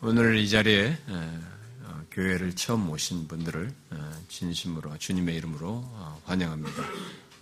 오늘 0.00 0.36
이 0.36 0.48
자리에 0.48 0.96
어, 1.08 2.02
교회를 2.12 2.54
처음 2.54 2.88
오신 2.88 3.26
분들을 3.26 3.74
어, 3.90 4.22
진심으로 4.28 4.96
주님의 4.96 5.34
이름으로 5.36 5.70
어, 5.70 6.22
환영합니다. 6.24 6.84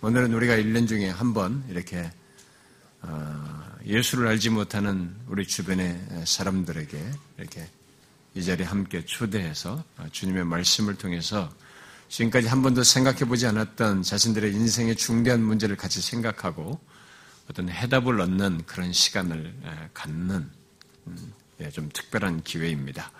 오늘은 0.01 0.33
우리가 0.33 0.55
1년 0.55 0.87
중에 0.87 1.07
한 1.09 1.33
번 1.33 1.63
이렇게 1.69 2.11
예수를 3.85 4.27
알지 4.27 4.49
못하는 4.49 5.15
우리 5.27 5.45
주변의 5.45 6.23
사람들에게 6.25 7.11
이렇게 7.37 7.69
이 8.33 8.43
자리에 8.43 8.65
함께 8.65 9.05
초대해서 9.05 9.83
주님의 10.11 10.43
말씀을 10.45 10.95
통해서 10.95 11.53
지금까지 12.09 12.47
한 12.47 12.63
번도 12.63 12.83
생각해 12.83 13.19
보지 13.19 13.45
않았던 13.45 14.01
자신들의 14.01 14.51
인생의 14.51 14.95
중대한 14.95 15.41
문제를 15.43 15.77
같이 15.77 16.01
생각하고 16.01 16.79
어떤 17.49 17.69
해답을 17.69 18.19
얻는 18.19 18.65
그런 18.65 18.91
시간을 18.91 19.89
갖는 19.93 20.49
음, 21.07 21.15
예, 21.17 21.46
좀 21.71 21.89
특별한 21.91 22.43
기회입니다. 22.43 23.11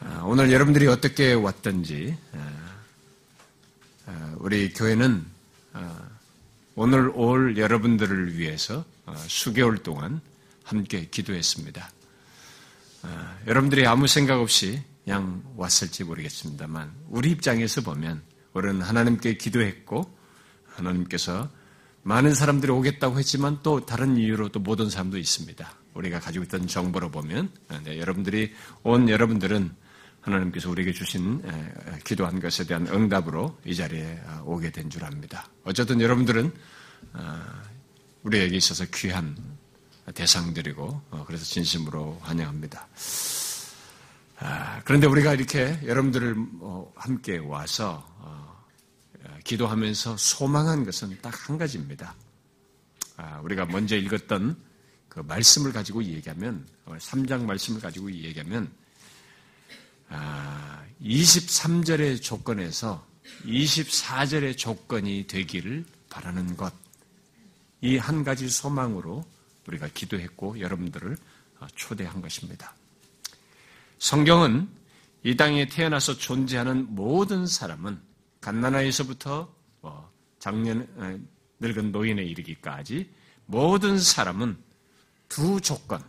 아, 0.00 0.22
오늘 0.24 0.50
여러분들이 0.52 0.86
어떻게 0.86 1.32
왔든지 1.34 2.16
아, 2.32 2.76
아, 4.06 4.34
우리 4.38 4.72
교회는 4.72 5.24
오늘 6.74 7.10
올 7.14 7.56
여러분들을 7.58 8.38
위해서 8.38 8.84
수개월 9.26 9.78
동안 9.78 10.20
함께 10.64 11.06
기도했습니다. 11.10 11.90
여러분들이 13.46 13.86
아무 13.86 14.06
생각 14.06 14.40
없이 14.40 14.82
그냥 15.04 15.42
왔을지 15.56 16.04
모르겠습니다만 16.04 16.92
우리 17.08 17.30
입장에서 17.30 17.80
보면 17.82 18.22
우리는 18.54 18.80
하나님께 18.80 19.36
기도했고 19.36 20.16
하나님께서 20.66 21.50
많은 22.04 22.34
사람들이 22.34 22.70
오겠다고 22.72 23.18
했지만 23.18 23.58
또 23.62 23.84
다른 23.84 24.16
이유로 24.16 24.48
또 24.50 24.60
못 24.60 24.80
온 24.80 24.88
사람도 24.90 25.18
있습니다. 25.18 25.77
우리가 25.94 26.20
가지고 26.20 26.44
있던 26.44 26.66
정보로 26.66 27.10
보면 27.10 27.50
네, 27.84 27.98
여러분들이 27.98 28.52
온 28.82 29.08
여러분들은 29.08 29.74
하나님께서 30.20 30.70
우리에게 30.70 30.92
주신 30.92 31.42
기도한 32.04 32.40
것에 32.40 32.66
대한 32.66 32.86
응답으로 32.86 33.58
이 33.64 33.74
자리에 33.74 34.20
아, 34.26 34.42
오게 34.44 34.70
된 34.70 34.90
줄 34.90 35.04
압니다. 35.04 35.48
어쨌든 35.64 36.00
여러분들은 36.00 36.52
아, 37.14 37.62
우리에게 38.24 38.56
있어서 38.56 38.84
귀한 38.94 39.36
대상들이고 40.14 41.02
어, 41.10 41.24
그래서 41.26 41.44
진심으로 41.44 42.18
환영합니다. 42.22 42.88
아, 44.40 44.80
그런데 44.84 45.06
우리가 45.06 45.34
이렇게 45.34 45.78
여러분들을 45.84 46.34
뭐 46.34 46.92
함께 46.96 47.38
와서 47.38 48.04
어, 48.18 48.58
기도하면서 49.44 50.16
소망한 50.16 50.84
것은 50.84 51.18
딱 51.22 51.48
한 51.48 51.56
가지입니다. 51.58 52.14
우리가 53.42 53.64
먼저 53.66 53.96
읽었던 53.96 54.56
그 55.18 55.22
말씀을 55.26 55.72
가지고 55.72 56.04
얘기하면 56.04 56.64
3장 56.86 57.40
어, 57.40 57.44
말씀을 57.44 57.80
가지고 57.80 58.12
얘기하면 58.12 58.70
23절의 61.02 62.18
아, 62.18 62.20
조건에서 62.22 63.04
24절의 63.44 64.56
조건이 64.56 65.26
되기를 65.26 65.84
바라는 66.08 66.56
것. 66.56 66.72
이 67.80 67.96
한 67.96 68.22
가지 68.22 68.48
소망으로 68.48 69.24
우리가 69.66 69.88
기도했고 69.88 70.60
여러분들을 70.60 71.16
어, 71.58 71.66
초대한 71.74 72.22
것입니다. 72.22 72.76
성경은 73.98 74.68
이 75.24 75.36
땅에 75.36 75.66
태어나서 75.66 76.16
존재하는 76.16 76.94
모든 76.94 77.44
사람은 77.44 78.00
갓난아에서부터 78.40 79.52
뭐 79.80 80.12
작년 80.38 80.86
어, 80.94 81.18
늙은 81.58 81.90
노인에 81.90 82.22
이르기까지 82.22 83.10
모든 83.46 83.98
사람은 83.98 84.67
두 85.28 85.60
조건 85.60 86.02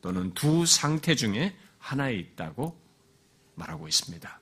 또는 0.00 0.32
두 0.34 0.66
상태 0.66 1.14
중에 1.14 1.56
하나에 1.78 2.14
있다고 2.14 2.78
말하고 3.54 3.88
있습니다. 3.88 4.40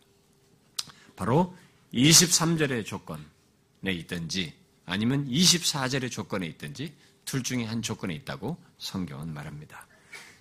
바로 1.16 1.56
23절의 1.92 2.84
조건에 2.84 3.20
있든지 3.84 4.52
아니면 4.86 5.28
24절의 5.28 6.10
조건에 6.10 6.46
있든지 6.46 6.92
둘 7.24 7.42
중에 7.42 7.64
한 7.64 7.82
조건에 7.82 8.14
있다고 8.14 8.56
성경은 8.78 9.32
말합니다. 9.32 9.86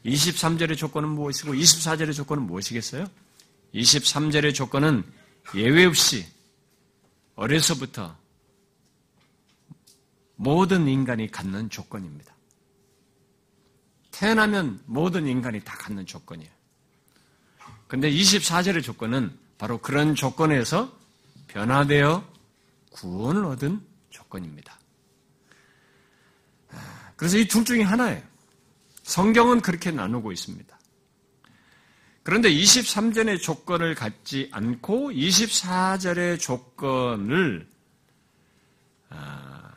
23절의 0.06 0.78
조건은 0.78 1.10
무엇이고 1.10 1.54
24절의 1.54 2.14
조건은 2.14 2.44
무엇이겠어요? 2.44 3.06
23절의 3.74 4.54
조건은 4.54 5.04
예외 5.56 5.86
없이 5.86 6.26
어려서부터 7.36 8.16
모든 10.36 10.88
인간이 10.88 11.32
갖는 11.32 11.70
조건입니다. 11.70 12.33
태어나면 14.14 14.82
모든 14.86 15.28
인간이 15.28 15.60
다 15.62 15.76
갖는 15.76 16.06
조건이에요. 16.06 16.52
근데 17.88 18.10
24절의 18.10 18.84
조건은 18.84 19.38
바로 19.58 19.80
그런 19.80 20.16
조건에서 20.16 20.96
변화되어 21.48 22.24
구원을 22.92 23.44
얻은 23.46 23.82
조건입니다. 24.10 24.80
그래서 27.16 27.38
이 27.38 27.48
둘 27.48 27.66
중에 27.66 27.82
하나예요. 27.82 28.22
성경은 29.04 29.62
그렇게 29.62 29.92
나누고 29.92 30.32
있습니다. 30.32 30.80
그런데 32.24 32.50
23절의 32.50 33.42
조건을 33.42 33.96
갖지 33.96 34.50
않고 34.52 35.12
24절의 35.12 36.40
조건을 36.40 37.68
아, 39.10 39.72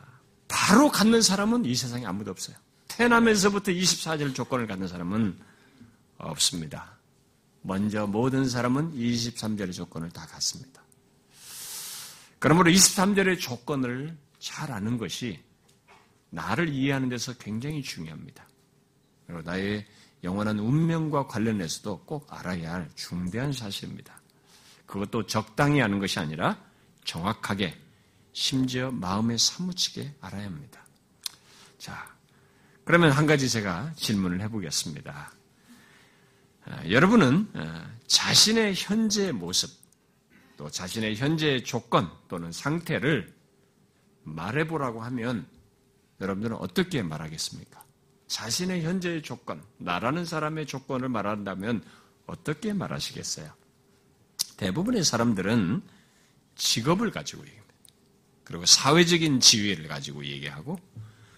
바로 0.47 0.89
갖는 0.89 1.21
사람은 1.21 1.65
이 1.65 1.75
세상에 1.75 2.05
아무도 2.05 2.31
없어요. 2.31 2.55
태어나면서부터 2.97 3.71
24절 3.71 4.33
조건을 4.33 4.65
갖는 4.65 4.87
사람은 4.87 5.37
없습니다. 6.17 6.97
먼저 7.61 8.07
모든 8.07 8.49
사람은 8.49 8.93
23절의 8.93 9.71
조건을 9.71 10.09
다 10.09 10.25
갖습니다. 10.25 10.81
그러므로 12.39 12.71
23절의 12.71 13.39
조건을 13.39 14.17
잘 14.39 14.71
아는 14.71 14.97
것이 14.97 15.39
나를 16.31 16.69
이해하는 16.69 17.09
데서 17.09 17.33
굉장히 17.33 17.83
중요합니다. 17.83 18.47
그리고 19.27 19.43
나의 19.43 19.85
영원한 20.23 20.57
운명과 20.57 21.27
관련해서도 21.27 21.99
꼭 21.99 22.25
알아야 22.33 22.73
할 22.73 22.89
중대한 22.95 23.53
사실입니다. 23.53 24.19
그것도 24.87 25.27
적당히 25.27 25.83
아는 25.83 25.99
것이 25.99 26.17
아니라 26.17 26.59
정확하게 27.05 27.79
심지어 28.33 28.89
마음에 28.89 29.37
사무치게 29.37 30.15
알아야 30.19 30.45
합니다. 30.45 30.83
자, 31.77 32.16
그러면 32.87 33.11
한 33.11 33.25
가지 33.25 33.49
제가 33.49 33.91
질문을 33.97 34.39
해보겠습니다. 34.43 35.33
아, 36.63 36.89
여러분은 36.89 37.49
아, 37.53 37.91
자신의 38.07 38.75
현재 38.77 39.33
모습, 39.33 39.69
또 40.55 40.69
자신의 40.69 41.17
현재 41.17 41.61
조건 41.63 42.09
또는 42.29 42.53
상태를 42.53 43.35
말해보라고 44.23 45.03
하면 45.03 45.45
여러분들은 46.21 46.55
어떻게 46.55 47.03
말하겠습니까? 47.03 47.83
자신의 48.27 48.85
현재의 48.85 49.21
조건, 49.21 49.61
나라는 49.79 50.23
사람의 50.23 50.65
조건을 50.65 51.09
말한다면 51.09 51.83
어떻게 52.25 52.71
말하시겠어요? 52.71 53.51
대부분의 54.55 55.03
사람들은 55.03 55.81
직업을 56.55 57.11
가지고 57.11 57.41
얘기합니다. 57.41 57.73
그리고 58.45 58.65
사회적인 58.65 59.41
지위를 59.41 59.89
가지고 59.89 60.25
얘기하고 60.25 60.79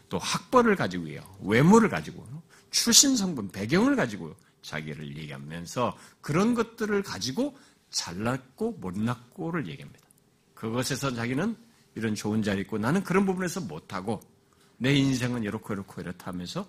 또 0.09 0.17
학벌을 0.17 0.75
가지고요, 0.75 1.21
외모를 1.41 1.89
가지고, 1.89 2.27
출신 2.71 3.15
성분, 3.15 3.49
배경을 3.49 3.95
가지고 3.95 4.35
자기를 4.61 5.17
얘기하면서 5.17 5.97
그런 6.21 6.53
것들을 6.53 7.01
가지고 7.03 7.57
잘났고 7.89 8.73
못났고를 8.73 9.67
얘기합니다. 9.67 10.05
그것에서 10.53 11.13
자기는 11.13 11.55
이런 11.95 12.15
좋은 12.15 12.43
자리 12.43 12.61
있고 12.61 12.77
나는 12.77 13.03
그런 13.03 13.25
부분에서 13.25 13.61
못하고 13.61 14.19
내 14.77 14.93
인생은 14.93 15.43
이렇고 15.43 15.73
이렇고 15.73 16.01
이렇다 16.01 16.27
하면서 16.27 16.67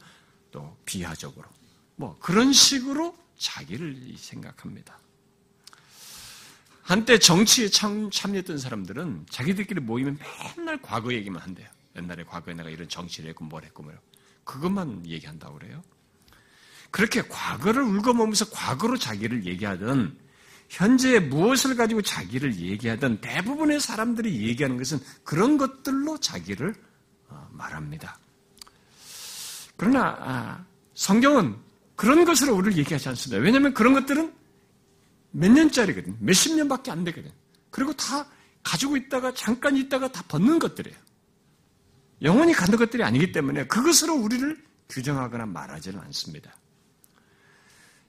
또 0.51 0.77
비하적으로 0.85 1.49
뭐 1.97 2.17
그런 2.21 2.53
식으로 2.53 3.17
자기를 3.37 4.15
생각합니다. 4.17 4.99
한때 6.83 7.19
정치에 7.19 7.69
참, 7.69 8.11
참여했던 8.11 8.59
사람들은 8.59 9.27
자기들끼리 9.31 9.81
모이면 9.81 10.19
맨날 10.57 10.81
과거 10.83 11.13
얘기만 11.13 11.41
한대요. 11.41 11.69
옛날에 12.03 12.25
과거에 12.25 12.55
내가 12.55 12.69
이런 12.69 12.89
정치를 12.89 13.31
했고 13.31 13.45
뭘 13.45 13.65
했고 13.65 13.83
뭐 13.83 13.93
그것만 14.45 15.07
얘기한다고 15.07 15.59
그래요. 15.59 15.83
그렇게 16.91 17.23
과거를 17.23 17.83
울고먹으면서 17.83 18.51
과거로 18.51 18.99
자기를 18.99 19.47
얘기하던 19.47 20.19
현재 20.69 21.19
무엇을 21.19 21.77
가지고 21.77 22.03
자기를 22.03 22.57
얘기하던 22.57 23.21
대부분의 23.21 23.81
사람들이 23.81 24.47
얘기하는 24.49 24.77
것은 24.77 24.99
그런 25.25 25.59
것들로 25.59 26.19
자기를 26.19 26.75
어, 27.29 27.49
말합니다. 27.53 28.19
그러나 29.77 30.17
아, 30.21 30.65
성경은 30.95 31.57
그런 31.97 32.25
것으로 32.25 32.55
우리를 32.55 32.79
얘기하지 32.79 33.09
않습니다. 33.11 33.43
왜냐하면 33.43 33.75
그런 33.75 33.95
것들은 33.95 34.33
몇 35.33 35.51
년짜리거든. 35.51 36.17
몇십 36.21 36.55
년밖에 36.57 36.91
안 36.91 37.05
되거든. 37.05 37.31
그리고 37.71 37.93
다 37.93 38.27
가지고 38.63 38.97
있다가 38.97 39.33
잠깐 39.35 39.77
있다가 39.77 40.11
다 40.11 40.23
벗는 40.29 40.59
것들이에요. 40.59 40.97
영원히 42.23 42.53
가는 42.53 42.77
것들이 42.79 43.03
아니기 43.03 43.33
때문에 43.33 43.67
그것으로 43.67 44.15
우리를 44.15 44.63
규정하거나 44.89 45.47
말하지는 45.47 45.99
않습니다. 46.01 46.55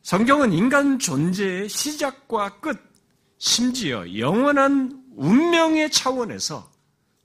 성경은 0.01 0.51
인간 0.51 0.99
존재의 0.99 1.69
시작과 1.69 2.59
끝, 2.59 2.79
심지어 3.37 4.17
영원한 4.17 5.03
운명의 5.15 5.91
차원에서 5.91 6.71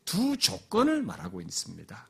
두 0.04 0.36
조건을 0.36 1.02
말하고 1.02 1.40
있습니다. 1.40 2.08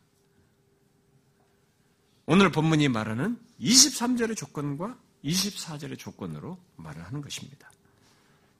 오늘 2.26 2.50
본문이 2.50 2.88
말하는 2.88 3.38
23절의 3.60 4.36
조건과 4.36 4.98
24절의 5.24 5.98
조건으로 5.98 6.58
말을 6.76 7.04
하는 7.04 7.22
것입니다. 7.22 7.70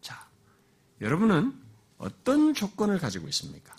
자, 0.01 0.29
여러분은 1.01 1.53
어떤 1.99 2.55
조건을 2.55 2.99
가지고 2.99 3.29
있습니까? 3.29 3.75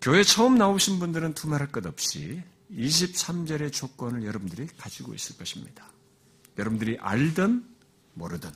교회 0.00 0.22
처음 0.22 0.56
나오신 0.56 0.98
분들은 0.98 1.34
두말할 1.34 1.72
것 1.72 1.84
없이 1.86 2.42
23절의 2.72 3.72
조건을 3.72 4.24
여러분들이 4.24 4.68
가지고 4.78 5.14
있을 5.14 5.36
것입니다. 5.36 5.86
여러분들이 6.58 6.98
알든 7.00 7.64
모르든 8.14 8.50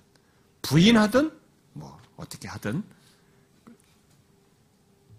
부인하든 0.63 1.33
뭐 1.73 2.01
어떻게 2.17 2.49
하든 2.49 2.83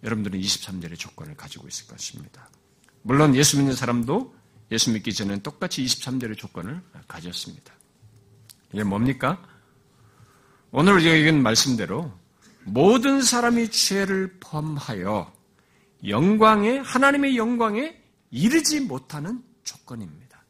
여러분들은 0.04 0.40
23절의 0.40 1.00
조건을 1.00 1.36
가지고 1.36 1.68
있을 1.68 1.88
것입니다. 1.88 2.50
물론 3.02 3.36
예수 3.36 3.58
믿는 3.58 3.76
사람도 3.76 4.36
예수 4.72 4.92
믿기 4.92 5.14
전에는 5.14 5.44
똑같이 5.44 5.84
23절의 5.84 6.38
조건을 6.38 6.82
가졌습니다. 7.08 7.74
이게 8.72 8.84
뭡니까? 8.84 9.42
오늘 10.72 11.06
읽은 11.06 11.42
말씀대로 11.42 12.12
모든 12.64 13.22
사람이 13.22 13.70
죄를 13.70 14.38
범하여 14.40 15.32
영광에 16.08 16.80
하나님의 16.80 17.38
영광에 17.38 17.98
이르지 18.32 18.82
못하는 18.82 19.44
조건입니다. 19.64 20.44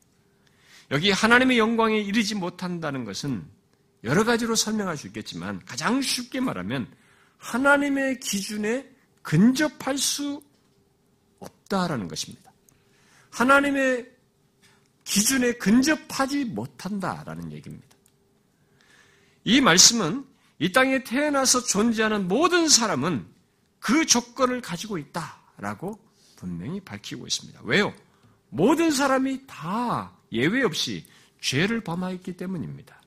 여기 0.91 1.11
하나님의 1.11 1.57
영광에 1.57 1.99
이르지 1.99 2.35
못한다는 2.35 3.03
것은 3.03 3.45
여러 4.03 4.23
가지로 4.23 4.55
설명할 4.55 4.97
수 4.97 5.07
있겠지만 5.07 5.63
가장 5.65 6.01
쉽게 6.01 6.39
말하면 6.39 6.91
하나님의 7.37 8.19
기준에 8.19 8.89
근접할 9.21 9.97
수 9.97 10.41
없다라는 11.39 12.07
것입니다. 12.07 12.51
하나님의 13.31 14.11
기준에 15.03 15.53
근접하지 15.53 16.45
못한다라는 16.45 17.51
얘기입니다. 17.51 17.87
이 19.43 19.61
말씀은 19.61 20.25
이 20.59 20.71
땅에 20.71 21.03
태어나서 21.03 21.63
존재하는 21.63 22.27
모든 22.27 22.69
사람은 22.69 23.27
그 23.79 24.05
조건을 24.05 24.61
가지고 24.61 24.97
있다 24.97 25.42
라고 25.57 25.99
분명히 26.35 26.79
밝히고 26.79 27.25
있습니다. 27.27 27.61
왜요? 27.63 27.93
모든 28.49 28.91
사람이 28.91 29.47
다 29.47 30.11
예외 30.31 30.63
없이 30.63 31.05
죄를 31.41 31.81
범하였기 31.81 32.37
때문입니다. 32.37 33.01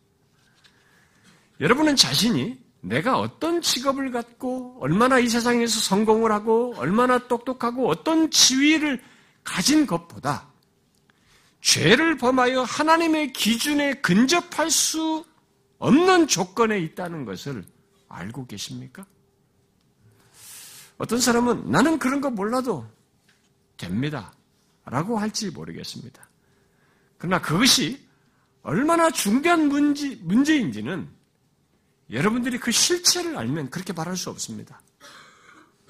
여러분은 1.60 1.96
자신이 1.96 2.58
내가 2.80 3.18
어떤 3.18 3.60
직업을 3.60 4.10
갖고 4.10 4.76
얼마나 4.80 5.18
이 5.18 5.28
세상에서 5.28 5.80
성공을 5.80 6.30
하고 6.30 6.74
얼마나 6.76 7.18
똑똑하고 7.18 7.88
어떤 7.88 8.30
지위를 8.30 9.02
가진 9.42 9.86
것보다 9.86 10.48
죄를 11.60 12.16
범하여 12.16 12.62
하나님의 12.62 13.32
기준에 13.32 13.94
근접할 13.94 14.70
수 14.70 15.24
없는 15.78 16.28
조건에 16.28 16.78
있다는 16.78 17.24
것을 17.24 17.64
알고 18.08 18.46
계십니까? 18.46 19.04
어떤 20.98 21.20
사람은 21.20 21.70
나는 21.70 21.98
그런 21.98 22.20
거 22.20 22.30
몰라도 22.30 22.86
됩니다. 23.76 24.32
라고 24.84 25.18
할지 25.18 25.50
모르겠습니다. 25.50 26.28
그러나 27.18 27.40
그것이 27.40 28.06
얼마나 28.62 29.10
중대한 29.10 29.68
문제, 29.68 30.16
문제인지는 30.22 31.08
여러분들이 32.10 32.58
그 32.58 32.70
실체를 32.70 33.36
알면 33.36 33.70
그렇게 33.70 33.92
말할 33.92 34.16
수 34.16 34.30
없습니다. 34.30 34.80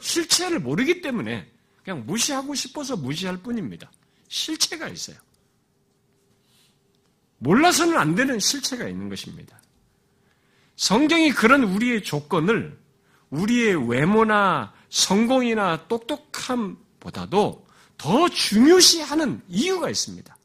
실체를 0.00 0.60
모르기 0.60 1.00
때문에 1.02 1.50
그냥 1.84 2.04
무시하고 2.06 2.54
싶어서 2.54 2.96
무시할 2.96 3.36
뿐입니다. 3.38 3.90
실체가 4.28 4.88
있어요. 4.88 5.16
몰라서는 7.38 7.98
안 7.98 8.14
되는 8.14 8.38
실체가 8.38 8.88
있는 8.88 9.08
것입니다. 9.08 9.60
성경이 10.76 11.32
그런 11.32 11.64
우리의 11.64 12.02
조건을 12.02 12.78
우리의 13.30 13.88
외모나 13.88 14.74
성공이나 14.96 15.88
똑똑함보다도 15.88 17.66
더 17.98 18.28
중요시하는 18.28 19.42
이유가 19.48 19.90
있습니다. 19.90 20.36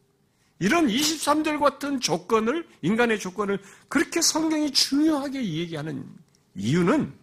이런 0.60 0.88
23절 0.88 1.60
같은 1.60 2.00
조건을, 2.00 2.68
인간의 2.82 3.20
조건을 3.20 3.60
그렇게 3.88 4.22
성경이 4.22 4.72
중요하게 4.72 5.44
얘기하는 5.44 6.06
이유는 6.56 7.14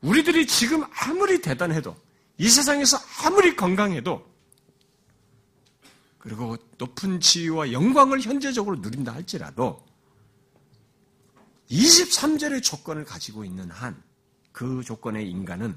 우리들이 0.00 0.46
지금 0.46 0.82
아무리 0.90 1.40
대단해도 1.40 1.94
이 2.38 2.48
세상에서 2.48 2.96
아무리 3.22 3.54
건강해도 3.54 4.26
그리고 6.18 6.56
높은 6.78 7.20
지위와 7.20 7.72
영광을 7.72 8.20
현재적으로 8.20 8.76
누린다 8.76 9.12
할지라도 9.14 9.84
23절의 11.70 12.62
조건을 12.62 13.04
가지고 13.04 13.44
있는 13.44 13.70
한 13.70 14.10
그 14.52 14.82
조건의 14.84 15.30
인간은 15.30 15.76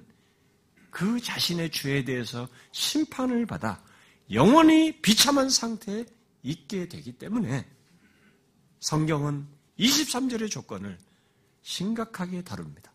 그 0.93 1.19
자신의 1.19 1.71
죄에 1.71 2.05
대해서 2.05 2.47
심판을 2.71 3.47
받아 3.47 3.83
영원히 4.31 5.01
비참한 5.01 5.49
상태에 5.49 6.05
있게 6.43 6.87
되기 6.87 7.11
때문에 7.13 7.67
성경은 8.79 9.47
23절의 9.79 10.51
조건을 10.51 10.99
심각하게 11.63 12.43
다룹니다. 12.43 12.93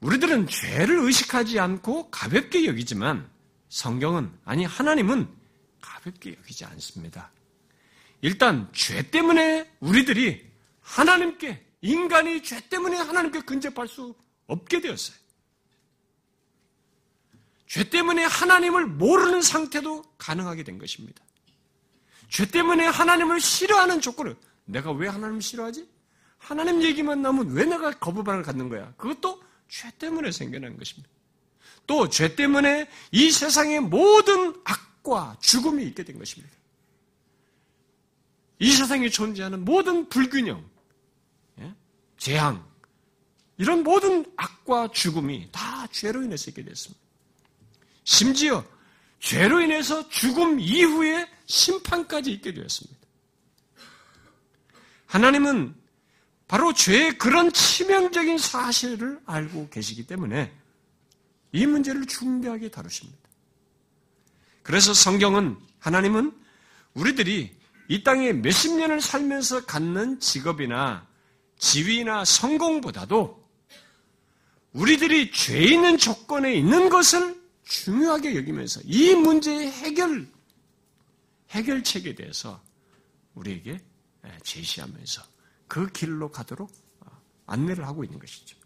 우리들은 0.00 0.46
죄를 0.48 0.98
의식하지 1.00 1.60
않고 1.60 2.10
가볍게 2.10 2.64
여기지만 2.64 3.28
성경은, 3.68 4.32
아니, 4.44 4.64
하나님은 4.64 5.28
가볍게 5.82 6.36
여기지 6.38 6.64
않습니다. 6.64 7.30
일단, 8.22 8.70
죄 8.72 9.10
때문에 9.10 9.70
우리들이 9.80 10.50
하나님께, 10.80 11.66
인간이 11.82 12.42
죄 12.42 12.66
때문에 12.68 12.96
하나님께 12.96 13.40
근접할 13.40 13.88
수 13.88 14.14
없게 14.46 14.80
되었어요. 14.80 15.25
죄 17.66 17.88
때문에 17.88 18.24
하나님을 18.24 18.86
모르는 18.86 19.42
상태도 19.42 20.02
가능하게 20.18 20.62
된 20.62 20.78
것입니다. 20.78 21.22
죄 22.28 22.46
때문에 22.46 22.86
하나님을 22.86 23.40
싫어하는 23.40 24.00
조건을 24.00 24.36
내가 24.64 24.92
왜 24.92 25.08
하나님을 25.08 25.42
싫어하지? 25.42 25.88
하나님 26.38 26.82
얘기만 26.82 27.22
나오면 27.22 27.52
왜 27.52 27.64
내가 27.64 27.90
거부반을 27.92 28.42
갖는 28.42 28.68
거야? 28.68 28.92
그것도 28.96 29.42
죄 29.68 29.90
때문에 29.98 30.30
생겨난 30.32 30.76
것입니다. 30.78 31.08
또 31.86 32.08
죄 32.08 32.34
때문에 32.34 32.88
이 33.12 33.30
세상의 33.30 33.80
모든 33.80 34.54
악과 34.64 35.36
죽음이 35.40 35.84
있게 35.86 36.02
된 36.04 36.18
것입니다. 36.18 36.54
이 38.58 38.72
세상에 38.72 39.08
존재하는 39.08 39.64
모든 39.64 40.08
불균형, 40.08 40.64
예? 41.60 41.74
재앙, 42.16 42.64
이런 43.58 43.82
모든 43.82 44.24
악과 44.36 44.88
죽음이 44.90 45.48
다 45.52 45.86
죄로 45.92 46.22
인해서 46.22 46.50
있게 46.50 46.64
됐습니다. 46.64 47.05
심지어 48.06 48.64
죄로 49.18 49.60
인해서 49.60 50.08
죽음 50.08 50.58
이후에 50.60 51.28
심판까지 51.46 52.30
있게 52.32 52.54
되었습니다. 52.54 52.96
하나님은 55.06 55.74
바로 56.48 56.72
죄의 56.72 57.18
그런 57.18 57.52
치명적인 57.52 58.38
사실을 58.38 59.20
알고 59.26 59.68
계시기 59.70 60.06
때문에 60.06 60.52
이 61.50 61.66
문제를 61.66 62.06
중대하게 62.06 62.70
다루십니다. 62.70 63.18
그래서 64.62 64.94
성경은 64.94 65.56
하나님은 65.80 66.32
우리들이 66.94 67.56
이 67.88 68.04
땅에 68.04 68.32
몇십 68.32 68.76
년을 68.76 69.00
살면서 69.00 69.66
갖는 69.66 70.20
직업이나 70.20 71.06
지위나 71.58 72.24
성공보다도 72.24 73.44
우리들이 74.72 75.32
죄 75.32 75.58
있는 75.58 75.98
조건에 75.98 76.54
있는 76.54 76.88
것을 76.88 77.45
중요하게 77.66 78.36
여기면서 78.36 78.80
이 78.84 79.14
문제의 79.14 79.70
해결, 79.70 80.26
해결책에 81.50 82.14
대해서 82.14 82.62
우리에게 83.34 83.78
제시하면서 84.42 85.22
그 85.68 85.86
길로 85.88 86.30
가도록 86.30 86.72
안내를 87.46 87.86
하고 87.86 88.04
있는 88.04 88.18
것이죠. 88.18 88.56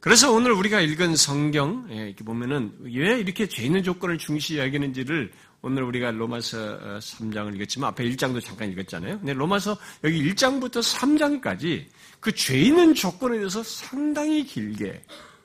그래서 0.00 0.32
오늘 0.32 0.52
우리가 0.52 0.80
읽은 0.80 1.14
성경, 1.14 1.86
이렇게 1.90 2.24
보면은 2.24 2.74
왜 2.80 3.18
이렇게 3.18 3.46
죄 3.46 3.64
있는 3.64 3.82
조건을 3.82 4.16
중시 4.16 4.56
여기는지를 4.56 5.30
오늘 5.62 5.82
우리가 5.82 6.10
로마서 6.12 6.98
3장을 7.00 7.52
어, 7.52 7.54
읽었지만 7.54 7.90
앞에 7.90 8.04
1장도 8.04 8.42
잠깐 8.42 8.72
읽었잖아요. 8.72 9.18
근데 9.18 9.34
로마서 9.34 9.76
여기 10.04 10.22
1장부터 10.32 10.80
3장까지 10.80 11.86
그 12.18 12.32
죄 12.32 12.58
있는 12.58 12.94
조건에 12.94 13.36
대해서 13.36 13.62
상당히 13.62 14.44
길게 14.44 15.02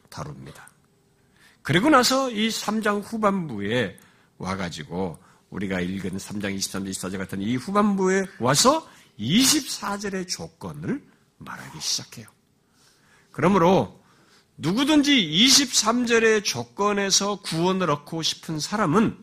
다룹니다. 0.09 0.69
그리고 1.65 1.89
나서 1.89 2.29
이 2.29 2.47
3장 2.49 3.01
후반부에 3.03 3.97
와가지고 4.37 5.17
우리가 5.49 5.79
읽은 5.81 6.11
3장 6.17 6.55
23절 6.55 6.91
24절 6.91 7.17
같은 7.17 7.41
이 7.41 7.55
후반부에 7.55 8.27
와서 8.39 8.87
24절의 9.17 10.27
조건을 10.27 11.03
말하기 11.39 11.79
시작해요. 11.81 12.27
그러므로 13.31 13.99
누구든지 14.57 15.11
23절의 15.11 16.43
조건에서 16.43 17.41
구원을 17.41 17.89
얻고 17.89 18.21
싶은 18.21 18.59
사람은 18.59 19.17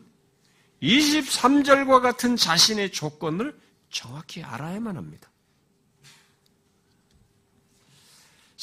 23절과 0.81 2.01
같은 2.01 2.35
자신의 2.35 2.91
조건을 2.91 3.57
정확히 3.89 4.43
알아야만 4.43 4.97
합니다. 4.97 5.31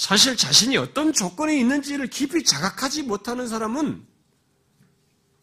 사실 0.00 0.34
자신이 0.34 0.78
어떤 0.78 1.12
조건이 1.12 1.60
있는지를 1.60 2.06
깊이 2.06 2.42
자각하지 2.42 3.02
못하는 3.02 3.46
사람은 3.46 4.02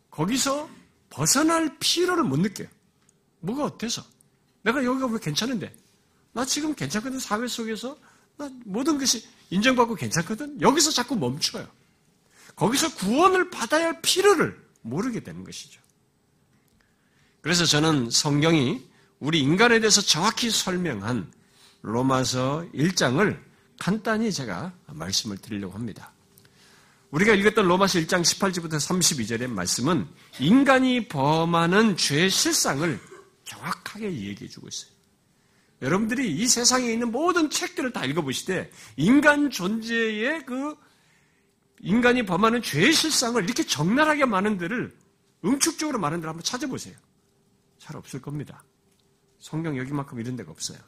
거기서 0.10 0.68
벗어날 1.12 1.78
필요를 1.78 2.24
못 2.24 2.40
느껴요. 2.40 2.68
뭐가 3.42 3.66
어때서? 3.66 4.04
내가 4.64 4.84
여기가 4.84 5.06
왜 5.06 5.20
괜찮은데? 5.20 5.72
나 6.32 6.44
지금 6.44 6.74
괜찮거든, 6.74 7.20
사회 7.20 7.48
속에서. 7.48 8.00
나 8.36 8.50
모든 8.66 8.98
것이 8.98 9.28
인정받고 9.52 9.94
괜찮거든? 9.94 10.60
여기서 10.60 10.90
자꾸 10.90 11.16
멈춰요. 11.16 11.68
거기서 12.56 12.96
구원을 12.96 13.52
받아야 13.52 13.86
할 13.86 14.02
필요를 14.02 14.60
모르게 14.82 15.20
되는 15.20 15.44
것이죠. 15.44 15.80
그래서 17.42 17.64
저는 17.64 18.10
성경이 18.10 18.84
우리 19.20 19.40
인간에 19.40 19.80
대해서 19.80 20.02
정확히 20.02 20.50
설명한 20.50 21.32
로마서 21.84 22.66
1장을 22.74 23.47
간단히 23.80 24.32
제가 24.32 24.74
말씀을 24.88 25.38
드리려고 25.38 25.74
합니다. 25.74 26.12
우리가 27.12 27.34
읽었던 27.34 27.66
로마서 27.68 28.00
1장 28.00 28.22
18절부터 28.22 28.74
32절의 28.74 29.48
말씀은 29.48 30.08
인간이 30.40 31.08
범하는 31.08 31.96
죄의 31.96 32.30
실상을 32.30 33.00
정확하게 33.46 34.12
얘기해 34.12 34.50
주고 34.50 34.68
있어요. 34.68 34.92
여러분들이 35.82 36.36
이 36.36 36.48
세상에 36.48 36.92
있는 36.92 37.12
모든 37.12 37.50
책들을 37.50 37.94
다 37.94 38.04
읽어보시되 38.04 38.72
인간 38.98 39.50
존재의 39.50 40.46
그 40.46 40.76
인간이 41.80 42.26
범하는 42.26 42.62
죄의 42.62 42.92
실상을 42.92 43.42
이렇게 43.44 43.64
적나라하게 43.64 44.26
많은 44.26 44.58
데를 44.58 44.98
응축적으로 45.46 46.00
많은 46.00 46.20
데를 46.20 46.30
한번 46.30 46.44
찾아보세요. 46.44 46.96
잘 47.78 47.96
없을 47.96 48.22
겁니다. 48.22 48.64
성경 49.40 49.78
여기만큼 49.78 50.20
이런 50.20 50.36
데가 50.36 50.52
없어요. 50.52 50.80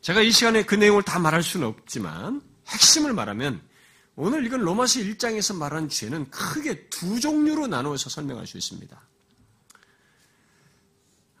제가 0.00 0.22
이 0.22 0.30
시간에 0.30 0.64
그 0.64 0.74
내용을 0.74 1.02
다 1.02 1.18
말할 1.18 1.42
수는 1.42 1.66
없지만 1.66 2.40
핵심을 2.66 3.12
말하면 3.12 3.60
오늘 4.16 4.44
이건 4.44 4.60
로마서 4.60 5.00
1장에서 5.00 5.56
말한 5.56 5.88
죄는 5.88 6.30
크게 6.30 6.88
두 6.88 7.20
종류로 7.20 7.66
나누어서 7.66 8.10
설명할 8.10 8.46
수 8.46 8.58
있습니다. 8.58 9.00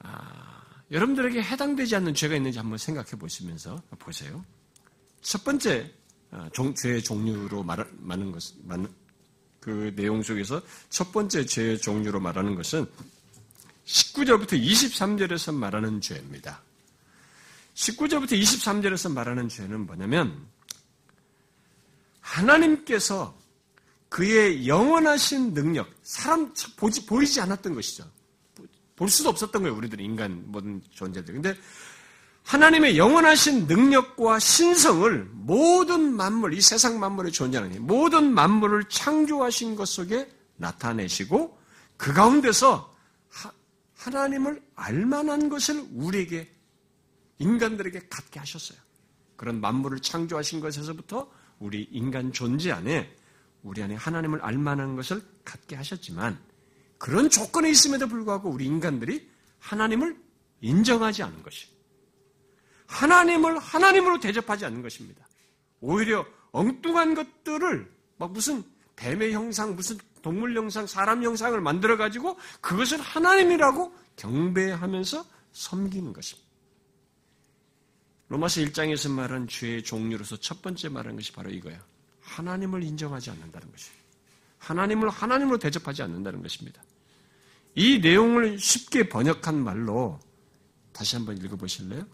아, 0.00 0.62
여러분들에게 0.90 1.42
해당되지 1.42 1.96
않는 1.96 2.14
죄가 2.14 2.36
있는지 2.36 2.58
한번 2.58 2.78
생각해 2.78 3.10
보시면서 3.10 3.82
보세요. 3.98 4.44
첫 5.20 5.44
번째 5.44 5.92
아, 6.30 6.48
종, 6.52 6.74
죄의 6.74 7.02
종류로 7.02 7.62
말, 7.62 7.86
하는 8.08 8.32
것, 8.32 8.42
그 9.58 9.92
내용 9.94 10.22
속에서 10.22 10.62
첫 10.88 11.12
번째 11.12 11.44
죄의 11.44 11.78
종류로 11.78 12.20
말하는 12.20 12.54
것은 12.54 12.86
19절부터 13.84 14.52
23절에서 14.52 15.54
말하는 15.54 16.00
죄입니다. 16.00 16.62
19절부터 17.74 18.32
23절에서 18.32 19.12
말하는 19.12 19.48
죄는 19.48 19.86
뭐냐면 19.86 20.46
하나님께서 22.20 23.38
그의 24.08 24.66
영원하신 24.66 25.54
능력, 25.54 25.88
사람 26.02 26.52
보지, 26.76 27.06
보이지 27.06 27.40
않았던 27.40 27.74
것이죠. 27.74 28.04
볼 28.96 29.08
수도 29.08 29.30
없었던 29.30 29.62
거예요, 29.62 29.76
우리들 29.76 30.00
인간 30.00 30.42
모든 30.46 30.82
존재들. 30.90 31.34
근데 31.34 31.56
하나님의 32.42 32.98
영원하신 32.98 33.66
능력과 33.66 34.40
신성을 34.40 35.30
모든 35.32 36.12
만물, 36.12 36.54
이 36.54 36.60
세상 36.60 36.98
만물에 36.98 37.30
존재하는 37.30 37.86
모든 37.86 38.32
만물을 38.34 38.84
창조하신 38.88 39.76
것 39.76 39.86
속에 39.86 40.28
나타내시고 40.56 41.58
그 41.96 42.12
가운데서 42.12 42.94
하 43.96 44.10
나님을 44.10 44.62
알만한 44.74 45.48
것을 45.48 45.84
우리에게 45.94 46.50
인간들에게 47.40 48.08
갖게 48.08 48.38
하셨어요. 48.38 48.78
그런 49.36 49.60
만물을 49.60 50.00
창조하신 50.00 50.60
것에서부터 50.60 51.30
우리 51.58 51.88
인간 51.90 52.32
존재 52.32 52.70
안에 52.70 53.16
우리 53.62 53.82
안에 53.82 53.94
하나님을 53.94 54.40
알만한 54.42 54.96
것을 54.96 55.22
갖게 55.44 55.74
하셨지만 55.76 56.38
그런 56.98 57.28
조건에 57.28 57.70
있음에도 57.70 58.06
불구하고 58.06 58.50
우리 58.50 58.66
인간들이 58.66 59.28
하나님을 59.58 60.16
인정하지 60.60 61.22
않는 61.22 61.42
것이 61.42 61.68
하나님을 62.86 63.58
하나님으로 63.58 64.20
대접하지 64.20 64.66
않는 64.66 64.82
것입니다. 64.82 65.26
오히려 65.80 66.26
엉뚱한 66.52 67.14
것들을 67.14 67.90
막 68.18 68.32
무슨 68.32 68.62
뱀의 68.96 69.32
형상, 69.32 69.74
무슨 69.74 69.96
동물 70.20 70.54
형상, 70.54 70.86
사람 70.86 71.22
형상을 71.22 71.58
만들어 71.60 71.96
가지고 71.96 72.36
그것을 72.60 73.00
하나님이라고 73.00 73.94
경배하면서 74.16 75.24
섬기는 75.52 76.12
것입니다. 76.12 76.49
로마서 78.30 78.60
1장에서 78.60 79.10
말한 79.10 79.48
죄의 79.48 79.82
종류로서 79.82 80.36
첫 80.36 80.62
번째 80.62 80.88
말하는 80.88 81.16
것이 81.16 81.32
바로 81.32 81.50
이거예요. 81.50 81.78
하나님을 82.22 82.84
인정하지 82.84 83.30
않는다는 83.30 83.70
것이에요. 83.72 84.00
하나님을 84.58 85.08
하나님으로 85.10 85.58
대접하지 85.58 86.02
않는다는 86.02 86.40
것입니다. 86.40 86.80
이 87.74 87.98
내용을 87.98 88.58
쉽게 88.58 89.08
번역한 89.08 89.56
말로 89.62 90.20
다시 90.92 91.16
한번 91.16 91.38
읽어보실래요? 91.38 92.06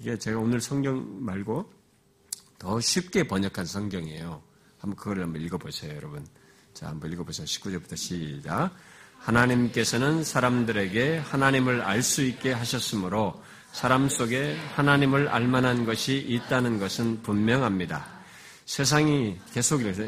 이게 0.00 0.18
제가 0.18 0.38
오늘 0.38 0.60
성경 0.60 1.24
말고 1.24 1.72
더 2.58 2.80
쉽게 2.80 3.28
번역한 3.28 3.66
성경이에요. 3.66 4.42
한번 4.78 4.96
그걸 4.96 5.22
한번 5.22 5.42
읽어보세요, 5.42 5.94
여러분. 5.94 6.26
자, 6.74 6.88
한번 6.88 7.12
읽어보세요. 7.12 7.46
19절부터 7.46 7.96
시작. 7.96 8.74
하나님께서는 9.18 10.24
사람들에게 10.24 11.18
하나님을 11.18 11.82
알 11.82 12.02
수 12.02 12.22
있게 12.22 12.52
하셨으므로 12.52 13.40
사람 13.72 14.08
속에 14.08 14.56
하나님을 14.74 15.28
알만한 15.28 15.86
것이 15.86 16.18
있다는 16.18 16.78
것은 16.78 17.22
분명합니다. 17.22 18.04
세상이 18.66 19.36
계속 19.52 19.80
이래서 19.82 20.02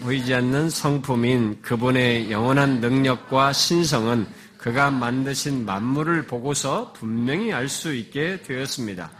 보이지 0.00 0.34
않는 0.34 0.68
성품인 0.70 1.62
그분의 1.62 2.30
영원한 2.30 2.80
능력과 2.80 3.52
신성은 3.52 4.26
그가 4.58 4.90
만드신 4.90 5.64
만물을 5.64 6.26
보고서 6.26 6.92
분명히 6.94 7.52
알 7.52 7.68
수 7.68 7.94
있게 7.94 8.42
되었습니다. 8.42 9.10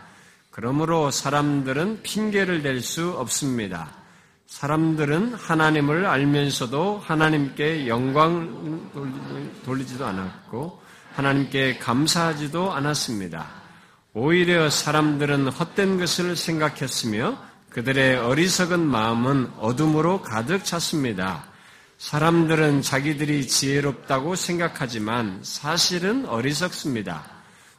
그러므로 0.50 1.10
사람들은 1.10 2.02
핑계를 2.02 2.62
댈 2.62 2.80
수 2.80 3.10
없습니다. 3.10 3.90
사람들은 4.46 5.34
하나님을 5.34 6.06
알면서도 6.06 7.02
하나님께 7.02 7.88
영광 7.88 8.90
돌리지도 9.64 10.06
않았고 10.06 10.83
하나님께 11.14 11.78
감사하지도 11.78 12.72
않았습니다. 12.72 13.46
오히려 14.14 14.68
사람들은 14.68 15.48
헛된 15.48 15.98
것을 15.98 16.36
생각했으며 16.36 17.38
그들의 17.70 18.18
어리석은 18.18 18.80
마음은 18.80 19.50
어둠으로 19.58 20.22
가득 20.22 20.64
찼습니다. 20.64 21.44
사람들은 21.98 22.82
자기들이 22.82 23.46
지혜롭다고 23.46 24.34
생각하지만 24.34 25.40
사실은 25.42 26.26
어리석습니다. 26.26 27.24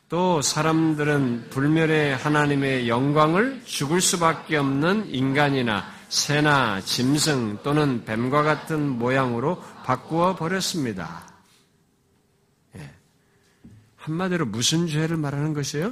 또 0.08 0.42
사람들은 0.42 1.50
불멸의 1.50 2.16
하나님의 2.16 2.88
영광을 2.88 3.62
죽을 3.66 4.02
수밖에 4.02 4.58
없는 4.58 5.10
인간이나 5.14 5.86
새나 6.10 6.80
짐승 6.82 7.60
또는 7.64 8.06
뱀과 8.06 8.44
같은 8.44 8.88
모양으로 8.88 9.62
바꾸어 9.84 10.36
버렸습니다. 10.36 11.35
한마디로 14.06 14.46
무슨 14.46 14.88
죄를 14.88 15.18
말하는 15.18 15.54
것이에요? 15.56 15.92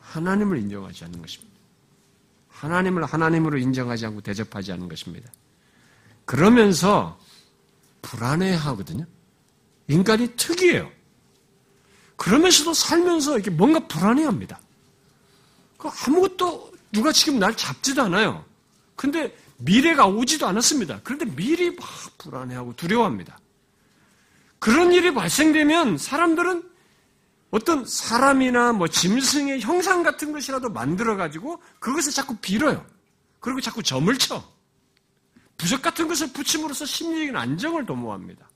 하나님을 0.00 0.58
인정하지 0.58 1.04
않는 1.04 1.20
것입니다. 1.20 1.50
하나님을 2.48 3.04
하나님으로 3.04 3.58
인정하지 3.58 4.06
않고 4.06 4.20
대접하지 4.20 4.70
않는 4.72 4.88
것입니다. 4.88 5.32
그러면서 6.24 7.18
불안해 8.02 8.54
하거든요. 8.54 9.04
인간이 9.88 10.36
특이해요. 10.36 10.88
그러면서도 12.14 12.72
살면서 12.72 13.34
이렇게 13.34 13.50
뭔가 13.50 13.80
불안해 13.88 14.22
합니다. 14.24 14.60
그 15.76 15.88
아무것도 15.88 16.72
누가 16.92 17.10
지금 17.10 17.40
날 17.40 17.56
잡지도 17.56 18.02
않아요. 18.02 18.44
근데 18.94 19.36
미래가 19.58 20.06
오지도 20.06 20.46
않았습니다. 20.46 21.00
그런데 21.02 21.24
미리 21.34 21.74
막 21.74 21.88
불안해하고 22.18 22.76
두려워합니다. 22.76 23.40
그런 24.60 24.92
일이 24.92 25.12
발생되면 25.12 25.98
사람들은 25.98 26.70
어떤 27.50 27.84
사람이나 27.84 28.72
뭐 28.72 28.86
짐승의 28.86 29.60
형상 29.60 30.04
같은 30.04 30.32
것이라도 30.32 30.70
만들어가지고 30.70 31.60
그것을 31.80 32.12
자꾸 32.12 32.36
빌어요. 32.36 32.86
그리고 33.40 33.60
자꾸 33.60 33.82
점을 33.82 34.16
쳐. 34.18 34.44
부적 35.56 35.82
같은 35.82 36.06
것을 36.06 36.32
붙임으로써 36.32 36.86
심리적인 36.86 37.36
안정을 37.36 37.86
도모합니다. 37.86 38.48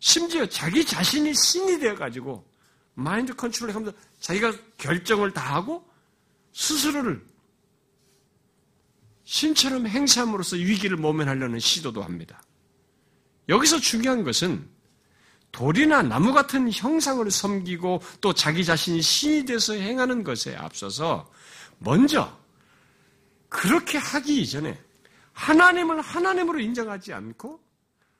심지어 0.00 0.46
자기 0.46 0.84
자신이 0.84 1.32
신이 1.34 1.78
되어가지고 1.78 2.44
마인드 2.94 3.34
컨트롤을 3.34 3.74
하면서 3.74 3.96
자기가 4.20 4.52
결정을 4.78 5.32
다 5.32 5.54
하고 5.54 5.86
스스로를 6.52 7.24
신처럼 9.24 9.86
행사함으로써 9.86 10.56
위기를 10.56 10.96
모면하려는 10.96 11.58
시도도 11.58 12.02
합니다. 12.02 12.42
여기서 13.48 13.78
중요한 13.78 14.24
것은 14.24 14.75
돌이나 15.56 16.02
나무 16.02 16.34
같은 16.34 16.70
형상을 16.70 17.30
섬기고 17.30 18.02
또 18.20 18.34
자기 18.34 18.62
자신이 18.62 19.00
신이 19.00 19.46
돼서 19.46 19.72
행하는 19.72 20.22
것에 20.22 20.54
앞서서 20.54 21.32
먼저 21.78 22.38
그렇게 23.48 23.96
하기 23.96 24.42
이전에 24.42 24.78
하나님을 25.32 26.02
하나님으로 26.02 26.60
인정하지 26.60 27.14
않고 27.14 27.58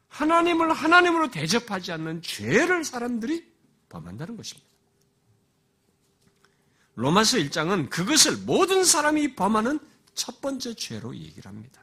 하나님을 0.08 0.72
하나님으로 0.72 1.30
대접하지 1.30 1.92
않는 1.92 2.22
죄를 2.22 2.84
사람들이 2.84 3.46
범한다는 3.90 4.38
것입니다. 4.38 4.66
로마서 6.94 7.36
1장은 7.36 7.90
그것을 7.90 8.38
모든 8.46 8.82
사람이 8.82 9.36
범하는 9.36 9.78
첫 10.14 10.40
번째 10.40 10.72
죄로 10.72 11.14
얘기를 11.14 11.44
합니다. 11.44 11.82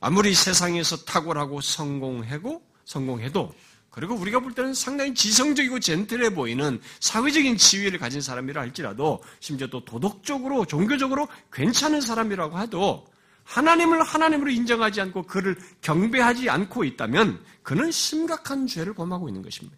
아무리 0.00 0.34
세상에서 0.34 0.96
탁월하고 1.06 1.62
성공하고 1.62 2.62
성공해도 2.84 3.54
그리고 3.92 4.14
우리가 4.14 4.40
볼 4.40 4.54
때는 4.54 4.72
상당히 4.72 5.14
지성적이고 5.14 5.78
젠틀해 5.78 6.34
보이는 6.34 6.80
사회적인 7.00 7.58
지위를 7.58 7.98
가진 7.98 8.22
사람이라 8.22 8.60
할지라도 8.62 9.22
심지어 9.38 9.66
또 9.66 9.84
도덕적으로 9.84 10.64
종교적으로 10.64 11.28
괜찮은 11.52 12.00
사람이라고 12.00 12.58
해도 12.58 13.06
하나님을 13.44 14.02
하나님으로 14.02 14.50
인정하지 14.50 15.02
않고 15.02 15.24
그를 15.24 15.58
경배하지 15.82 16.48
않고 16.48 16.84
있다면 16.84 17.44
그는 17.62 17.90
심각한 17.90 18.66
죄를 18.66 18.94
범하고 18.94 19.28
있는 19.28 19.42
것입니다. 19.42 19.76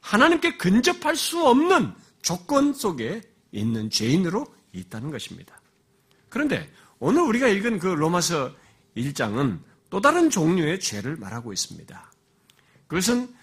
하나님께 0.00 0.56
근접할 0.56 1.16
수 1.16 1.44
없는 1.44 1.92
조건 2.22 2.72
속에 2.72 3.20
있는 3.50 3.90
죄인으로 3.90 4.46
있다는 4.72 5.10
것입니다. 5.10 5.60
그런데 6.28 6.70
오늘 7.00 7.22
우리가 7.22 7.48
읽은 7.48 7.80
그 7.80 7.88
로마서 7.88 8.52
1장은 8.96 9.58
또 9.90 10.00
다른 10.00 10.30
종류의 10.30 10.78
죄를 10.78 11.16
말하고 11.16 11.52
있습니다. 11.52 12.11
그것은 12.92 13.34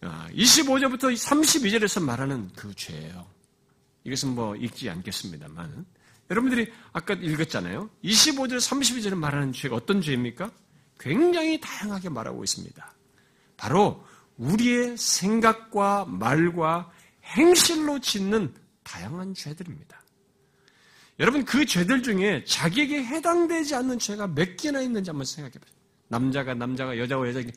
25절부터 0.00 1.04
어, 1.04 1.08
32절에서 1.08 2.00
말하는 2.00 2.48
그 2.54 2.72
죄예요. 2.76 3.26
이것은 4.04 4.36
뭐 4.36 4.54
읽지 4.54 4.88
않겠습니다만 4.88 5.84
여러분들이 6.30 6.72
아까 6.92 7.14
읽었잖아요. 7.14 7.90
25절, 8.04 8.58
32절에 8.58 9.16
말하는 9.16 9.52
죄가 9.52 9.74
어떤 9.74 10.00
죄입니까? 10.00 10.48
굉장히 11.00 11.60
다양하게 11.60 12.08
말하고 12.08 12.44
있습니다. 12.44 12.94
바로 13.56 14.06
우리의 14.36 14.96
생각과 14.96 16.04
말과 16.04 16.88
행실로 17.24 17.98
짓는 17.98 18.54
다양한 18.84 19.34
죄들입니다. 19.34 20.00
여러분 21.18 21.44
그 21.44 21.66
죄들 21.66 22.04
중에 22.04 22.44
자기에게 22.44 23.04
해당되지 23.04 23.74
않는 23.74 23.98
죄가 23.98 24.28
몇 24.28 24.56
개나 24.56 24.80
있는지 24.82 25.10
한번 25.10 25.24
생각해 25.24 25.54
보세요. 25.54 25.76
남자가 26.06 26.54
남자가 26.54 26.96
여자와 26.96 27.26
여자에게 27.28 27.50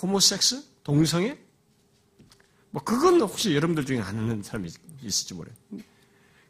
호모섹스, 0.00 0.71
동성애, 0.82 1.38
뭐 2.70 2.82
그건 2.82 3.20
혹시 3.20 3.54
여러분들 3.54 3.84
중에 3.84 4.00
아는 4.00 4.42
사람이 4.42 4.68
있을지 5.02 5.34
모르요 5.34 5.54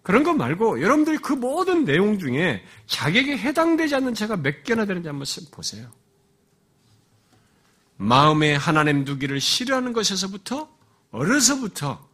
그런 0.02 0.24
거 0.24 0.32
말고 0.32 0.80
여러분들이 0.80 1.18
그 1.18 1.32
모든 1.32 1.84
내용 1.84 2.18
중에 2.18 2.64
자기에게 2.86 3.38
해당되지 3.38 3.94
않는 3.96 4.14
죄가 4.14 4.36
몇 4.36 4.64
개나 4.64 4.84
되는지 4.84 5.08
한번 5.08 5.26
보세요. 5.52 5.90
마음에 7.96 8.54
하나님 8.54 9.04
두기를 9.04 9.40
싫어하는 9.40 9.92
것에서부터 9.92 10.76
어려서부터 11.10 12.08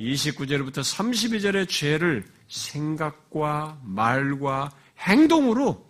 29절부터 0.00 0.82
32절의 0.82 1.68
죄를 1.68 2.24
생각과 2.48 3.80
말과 3.82 4.70
행동으로 4.98 5.84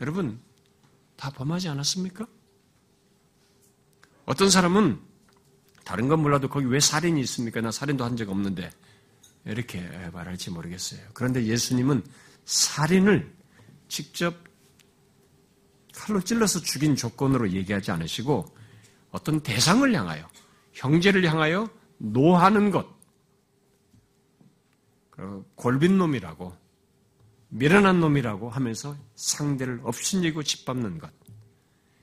여러분 0.00 0.40
다 1.16 1.30
범하지 1.30 1.68
않았습니까? 1.68 2.26
어떤 4.28 4.50
사람은 4.50 5.00
다른 5.86 6.06
건 6.06 6.20
몰라도 6.20 6.50
거기 6.50 6.66
왜 6.66 6.80
살인이 6.80 7.18
있습니까? 7.22 7.62
나 7.62 7.70
살인도 7.70 8.04
한 8.04 8.14
적 8.14 8.28
없는데 8.28 8.70
이렇게 9.46 9.80
말할지 10.12 10.50
모르겠어요. 10.50 11.00
그런데 11.14 11.46
예수님은 11.46 12.04
살인을 12.44 13.34
직접 13.88 14.36
칼로 15.94 16.20
찔러서 16.20 16.60
죽인 16.60 16.94
조건으로 16.94 17.50
얘기하지 17.52 17.90
않으시고 17.90 18.54
어떤 19.12 19.40
대상을 19.40 19.90
향하여 19.94 20.28
형제를 20.74 21.24
향하여 21.24 21.70
노하는 21.96 22.70
것, 22.70 22.86
골빈 25.54 25.96
놈이라고 25.96 26.54
미련한 27.48 27.98
놈이라고 28.00 28.50
하면서 28.50 28.94
상대를 29.14 29.80
업신여기고 29.84 30.42
짓밟는 30.42 30.98
것 30.98 31.10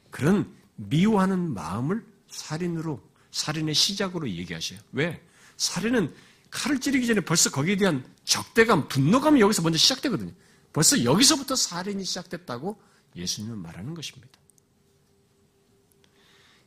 그런 0.09 0.51
미워하는 0.75 1.53
마음을 1.53 2.14
살인으로 2.29 3.01
살인의 3.31 3.75
시작으로 3.75 4.29
얘기하셔요. 4.29 4.79
왜? 4.91 5.21
살인은 5.57 6.13
칼을 6.51 6.79
찌르기 6.79 7.05
전에 7.05 7.19
벌써 7.21 7.49
거기에 7.49 7.75
대한 7.75 8.05
적대감, 8.23 8.87
분노감이 8.87 9.41
여기서 9.41 9.61
먼저 9.61 9.77
시작되거든요. 9.77 10.31
벌써 10.71 11.03
여기서부터 11.03 11.55
살인이 11.55 12.03
시작됐다고 12.03 12.81
예수님은 13.15 13.57
말하는 13.57 13.93
것입니다. 13.93 14.37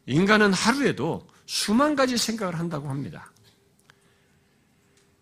인간은 0.07 0.53
하루에도 0.53 1.29
수만 1.47 1.95
가지 1.95 2.17
생각을 2.17 2.59
한다고 2.59 2.89
합니다. 2.89 3.31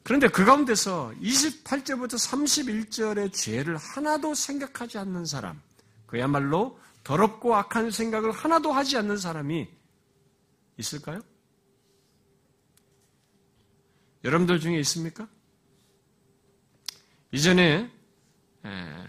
그런데 0.04 0.28
그 0.28 0.44
가운데서 0.44 1.12
28절부터 1.20 2.14
31절의 2.14 3.32
죄를 3.32 3.76
하나도 3.76 4.34
생각하지 4.34 4.98
않는 4.98 5.26
사람, 5.26 5.60
그야말로 6.06 6.78
더럽고 7.02 7.56
악한 7.56 7.90
생각을 7.90 8.30
하나도 8.30 8.72
하지 8.72 8.96
않는 8.98 9.16
사람이 9.16 9.68
있을까요? 10.78 11.20
여러분들 14.24 14.60
중에 14.60 14.78
있습니까? 14.80 15.28
이전에 17.32 17.90
아, 18.62 19.06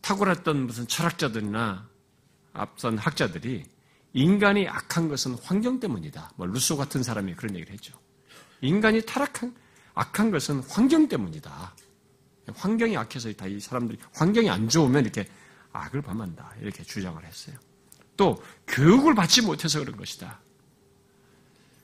탁월했던 0.00 0.66
무슨 0.66 0.86
철학자들이나 0.86 1.88
앞선 2.52 2.98
학자들이 2.98 3.64
인간이 4.12 4.68
악한 4.68 5.08
것은 5.08 5.34
환경 5.42 5.80
때문이다. 5.80 6.32
뭐 6.36 6.46
루소 6.46 6.76
같은 6.76 7.02
사람이 7.02 7.34
그런 7.34 7.54
얘기를 7.54 7.72
했죠. 7.72 7.98
인간이 8.60 9.00
타락한 9.06 9.56
악한 9.94 10.30
것은 10.30 10.60
환경 10.60 11.08
때문이다. 11.08 11.74
환경이 12.54 12.96
악해서 12.96 13.32
다 13.34 13.46
이 13.46 13.60
사람들이 13.60 13.98
환경이 14.14 14.50
안 14.50 14.68
좋으면 14.68 15.04
이렇게 15.04 15.28
악을 15.72 16.02
범한다. 16.02 16.54
이렇게 16.60 16.82
주장을 16.82 17.24
했어요. 17.24 17.56
또 18.16 18.42
교육을 18.68 19.14
받지 19.14 19.42
못해서 19.42 19.80
그런 19.80 19.96
것이다. 19.96 20.40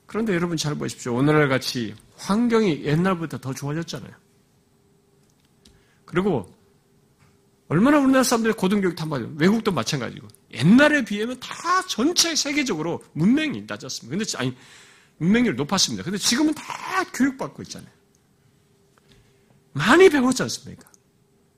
그런데 0.05 0.33
여러분 0.33 0.57
잘 0.57 0.75
보십시오. 0.75 1.15
오늘날 1.15 1.49
같이 1.49 1.95
환경이 2.17 2.83
옛날보다 2.83 3.37
더 3.39 3.53
좋아졌잖아요. 3.53 4.11
그리고 6.05 6.51
얼마나 7.67 7.99
우리나라 7.99 8.23
사람들이 8.23 8.53
고등교육 8.53 8.95
탐받아요. 8.95 9.31
외국도 9.37 9.71
마찬가지고. 9.71 10.27
옛날에 10.53 11.05
비하면 11.05 11.39
다 11.39 11.85
전체 11.87 12.35
세계적으로 12.35 13.03
문맹이 13.13 13.65
낮았습니다. 13.67 14.17
근데, 14.17 14.37
아니, 14.37 14.57
문맹률 15.19 15.55
높았습니다. 15.55 16.03
근데 16.03 16.17
지금은 16.17 16.55
다 16.55 17.03
교육받고 17.13 17.61
있잖아요. 17.63 17.91
많이 19.73 20.09
배웠지 20.09 20.41
않습니까? 20.41 20.89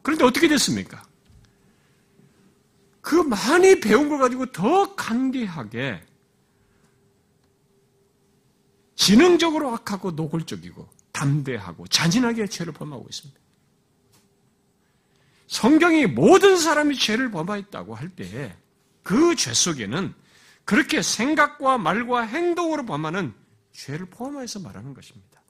그런데 0.02 0.26
어떻게 0.26 0.50
됐습니까? 0.50 1.02
그 3.02 3.16
많이 3.16 3.80
배운 3.80 4.10
걸 4.10 4.20
가지고 4.20 4.46
더 4.48 4.96
간계하게 4.96 6.06
지능적으로 8.96 9.74
악하고 9.74 10.12
노골적이고 10.12 10.88
담대하고 11.12 11.88
잔인하게 11.88 12.48
죄를 12.48 12.74
범하고 12.74 13.08
있습니다. 13.10 13.40
성경이 15.48 16.06
모든 16.06 16.58
사람이 16.58 16.98
죄를 16.98 17.32
범하였다고 17.32 17.96
할때그죄 17.96 19.54
속에는 19.54 20.14
그렇게 20.64 21.02
생각과 21.02 21.78
말과 21.80 22.22
행동으로 22.22 22.86
범하는 22.86 23.34
죄를 23.74 24.06
포함해서 24.06 24.60
말하는 24.60 24.94
것입니다. 24.94 25.42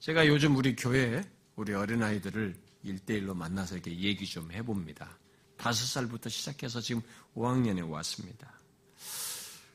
제가 0.00 0.26
요즘 0.26 0.56
우리 0.56 0.74
교회에 0.74 1.22
우리 1.56 1.74
어린아이들을 1.74 2.56
일대일로 2.84 3.34
만나서 3.34 3.74
이렇게 3.74 3.96
얘기 3.98 4.26
좀 4.26 4.50
해봅니다. 4.50 5.18
다섯 5.58 5.84
살부터 5.86 6.30
시작해서 6.30 6.80
지금 6.80 7.02
5학년에 7.34 7.88
왔습니다. 7.90 8.50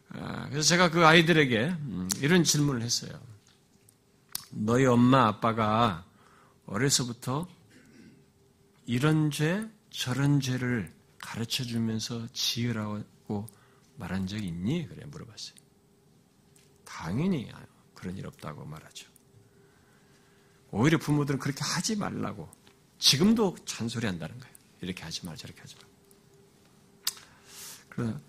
아, 0.10 0.48
그래서 0.50 0.68
제가 0.70 0.90
그 0.90 1.06
아이들에게 1.06 1.66
음, 1.68 2.10
이런 2.20 2.44
질문을 2.44 2.82
했어요. 2.82 3.20
너희 4.50 4.86
엄마 4.86 5.28
아빠가 5.28 6.06
어려서부터 6.66 7.48
이런 8.86 9.32
죄, 9.32 9.68
저런 9.90 10.40
죄를 10.40 10.94
가르쳐 11.20 11.64
주면서 11.64 12.28
지으라고 12.34 13.48
말한 13.96 14.28
적 14.28 14.38
있니? 14.44 14.88
그래 14.88 15.06
물어봤어요. 15.06 15.56
당연히 16.84 17.52
그런 17.94 18.18
일 18.18 18.28
없다고 18.28 18.66
말하죠. 18.66 19.08
오히려 20.72 20.98
부모들은 20.98 21.40
그렇게 21.40 21.64
하지 21.64 21.96
말라고 21.96 22.50
지금도 23.00 23.56
잔소리 23.66 24.06
한다는 24.06 24.38
거예요. 24.40 24.53
이렇게 24.84 25.04
하지 25.04 25.26
말, 25.26 25.36
저렇게 25.38 25.62
하지 25.62 25.76
말. 27.98 28.20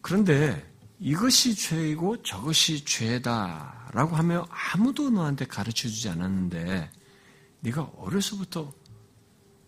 그런데 0.00 0.72
이것이 0.98 1.54
죄이고 1.54 2.22
저것이 2.22 2.84
죄다라고 2.84 4.16
하며 4.16 4.46
아무도 4.50 5.10
너한테 5.10 5.46
가르쳐 5.46 5.88
주지 5.88 6.08
않았는데 6.08 6.90
네가 7.60 7.82
어려서부터 7.96 8.72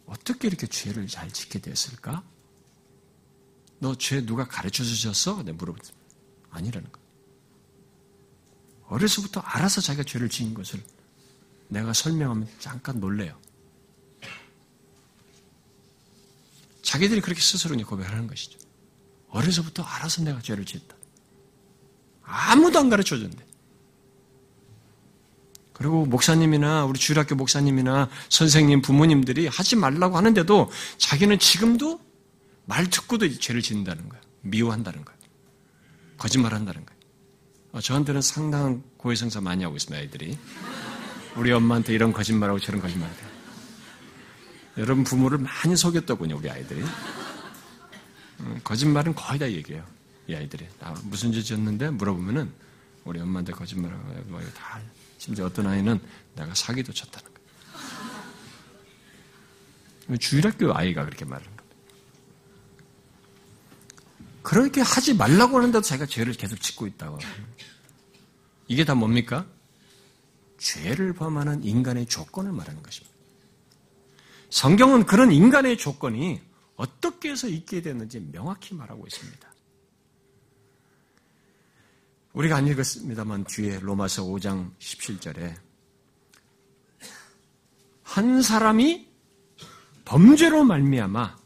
어떻게 0.07 0.49
이렇게 0.49 0.67
죄를 0.67 1.07
잘 1.07 1.31
짓게 1.31 1.59
됐을까? 1.61 2.23
너 3.79 3.95
죄 3.95 4.25
누가 4.25 4.47
가르쳐 4.47 4.85
주셨어? 4.85 5.43
내가 5.43 5.57
물어봤어. 5.57 5.93
아니라는 6.51 6.91
거. 6.91 7.01
어려서부터 8.89 9.41
알아서 9.41 9.81
자기가 9.81 10.05
죄를 10.05 10.29
지은 10.29 10.55
것을 10.55 10.83
내가 11.69 11.93
설명하면 11.93 12.49
잠깐 12.59 13.01
놀래요. 13.01 13.39
자기들이 16.87 17.21
그렇게 17.21 17.41
스스로 17.41 17.77
고백하는 17.77 18.29
것이죠. 18.29 18.61
어려서부터 19.31 19.83
알아서 19.83 20.23
내가 20.23 20.41
죄를 20.41 20.65
지었다. 20.65 20.95
아무도 22.23 22.79
안 22.79 22.89
가르쳐 22.89 23.19
줬는데. 23.19 23.45
그리고 25.73 26.07
목사님이나 26.07 26.85
우리 26.85 26.99
주일학교 26.99 27.35
목사님이나 27.35 28.09
선생님, 28.29 28.83
부모님들이 28.83 29.49
하지 29.49 29.75
말라고 29.75 30.17
하는데도 30.17 30.71
자기는 30.97 31.41
지금도 31.41 32.01
말 32.67 32.89
듣고도 32.89 33.29
죄를 33.41 33.63
짓는다는 33.63 34.09
거야. 34.09 34.21
미워한다는 34.43 35.05
거야. 35.05 35.17
거짓말한다는 36.19 36.87
거야. 36.87 36.97
어, 37.73 37.81
저한테는 37.81 38.23
상당한 38.23 38.85
고해성사 38.97 39.41
많이 39.41 39.65
하고 39.65 39.75
있습니다, 39.75 40.01
아이들이. 40.01 40.39
우리 41.35 41.51
엄마한테 41.51 41.95
이런 41.95 42.13
거짓말하고 42.13 42.61
저런 42.61 42.81
거짓말하고. 42.81 43.36
여러분 44.79 45.05
부모를 45.05 45.39
많이 45.39 45.77
속였더군요, 45.77 46.37
우리 46.37 46.51
아이들이. 46.51 46.83
음, 48.41 48.61
거짓말은 48.63 49.15
거의 49.15 49.39
다 49.39 49.51
얘기해요. 49.51 49.85
이 50.29 50.35
아이들이. 50.35 50.67
나 50.79 50.95
무슨 51.05 51.33
짓이었는데 51.33 51.91
물어보면은 51.91 52.53
우리 53.05 53.21
엄마한테 53.21 53.53
거짓말하고 53.53 54.03
뭐다 54.27 54.81
심지어 55.19 55.47
어떤 55.47 55.67
아이는 55.69 56.01
내가 56.35 56.55
사기도 56.55 56.93
쳤다는 56.93 57.29
거예요. 60.07 60.19
주일학교 60.19 60.77
아이가 60.77 61.05
그렇게 61.05 61.25
말하는 61.25 61.57
거예요. 61.57 61.67
그렇게 64.43 64.81
하지 64.81 65.15
말라고 65.15 65.57
하는데도 65.57 65.83
자기가 65.83 66.07
죄를 66.07 66.33
계속 66.35 66.61
짓고 66.61 66.87
있다고. 66.87 67.19
이게 68.69 68.85
다 68.85 68.95
뭡니까? 68.95 69.47
죄를 70.59 71.13
범하는 71.13 71.65
인간의 71.65 72.07
조건을 72.07 72.53
말하는 72.53 72.83
것입니다. 72.83 73.16
성경은 74.51 75.07
그런 75.07 75.33
인간의 75.33 75.77
조건이 75.77 76.41
어떻게 76.77 77.31
해서 77.31 77.49
있게 77.49 77.83
됐는지 77.83 78.21
명확히 78.21 78.75
말하고 78.75 79.07
있습니다. 79.07 79.53
우리가 82.33 82.57
안 82.57 82.67
읽었습니다만 82.69 83.45
뒤에 83.45 83.79
로마서 83.81 84.25
5장 84.25 84.71
17절에 84.79 85.55
한 88.03 88.43
사람이 88.43 89.09
범죄로 90.05 90.65
말미암아 90.65 91.37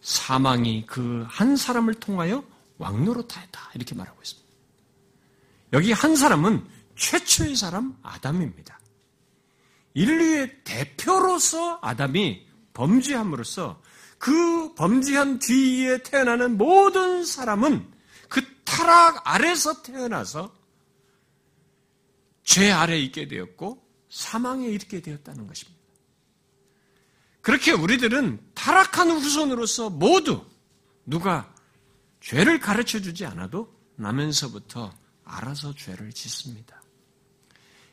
사망이 0.00 0.84
그 0.86 1.24
한 1.28 1.56
사람을 1.56 1.94
통하여 1.94 2.44
왕노릇하였다 2.78 3.70
이렇게 3.74 3.94
말하고 3.94 4.20
있습니다. 4.20 4.48
여기 5.74 5.92
한 5.92 6.16
사람은 6.16 6.66
최초의 6.96 7.56
사람 7.56 7.96
아담입니다. 8.02 8.78
인류의 9.94 10.64
대표로서 10.64 11.78
아담이 11.82 12.46
범죄함으로써 12.74 13.82
그 14.18 14.74
범죄한 14.74 15.38
뒤에 15.38 16.02
태어나는 16.02 16.56
모든 16.56 17.24
사람은 17.24 17.90
그 18.28 18.42
타락 18.64 19.22
아래서 19.24 19.82
태어나서 19.82 20.54
죄 22.42 22.70
아래 22.70 22.98
있게 22.98 23.28
되었고 23.28 23.82
사망에 24.08 24.66
이르게 24.68 25.00
되었다는 25.00 25.46
것입니다. 25.46 25.80
그렇게 27.40 27.72
우리들은 27.72 28.40
타락한 28.54 29.10
후손으로서 29.10 29.90
모두 29.90 30.46
누가 31.04 31.52
죄를 32.20 32.60
가르쳐 32.60 33.00
주지 33.00 33.26
않아도 33.26 33.74
나면서부터 33.96 34.92
알아서 35.24 35.74
죄를 35.74 36.12
짓습니다. 36.12 36.81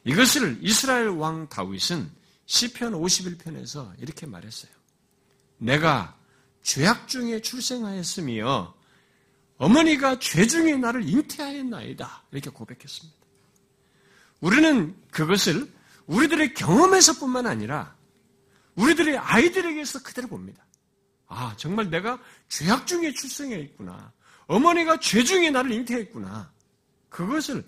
이것을 0.03 0.59
이스라엘 0.61 1.09
왕 1.09 1.47
다윗은 1.49 2.09
시편 2.45 2.93
51편에서 2.93 3.93
이렇게 3.99 4.25
말했어요. 4.25 4.71
내가 5.57 6.17
죄악 6.63 7.07
중에 7.07 7.41
출생하였으며 7.41 8.73
어머니가 9.57 10.19
죄 10.19 10.47
중에 10.47 10.77
나를 10.77 11.07
잉태하였나이다. 11.07 12.23
이렇게 12.31 12.49
고백했습니다. 12.49 13.19
우리는 14.39 14.95
그것을 15.11 15.69
우리들의 16.07 16.53
경험에서뿐만 16.53 17.45
아니라 17.45 17.95
우리들의 18.75 19.17
아이들에게서 19.17 20.01
그대로 20.03 20.27
봅니다. 20.29 20.65
아, 21.27 21.53
정말 21.57 21.89
내가 21.89 22.19
죄악 22.47 22.87
중에 22.87 23.13
출생해 23.13 23.59
있구나. 23.59 24.11
어머니가 24.47 24.99
죄 24.99 25.23
중에 25.23 25.51
나를 25.51 25.71
잉태했구나. 25.71 26.51
그것을 27.09 27.63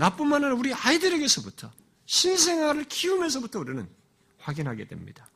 나뿐만 0.00 0.42
아니라 0.42 0.58
우리 0.58 0.72
아이들에게서부터 0.72 1.70
신생아를 2.06 2.84
키우면서부터 2.84 3.60
우리는 3.60 3.86
확인하게 4.38 4.86
됩니다. 4.88 5.28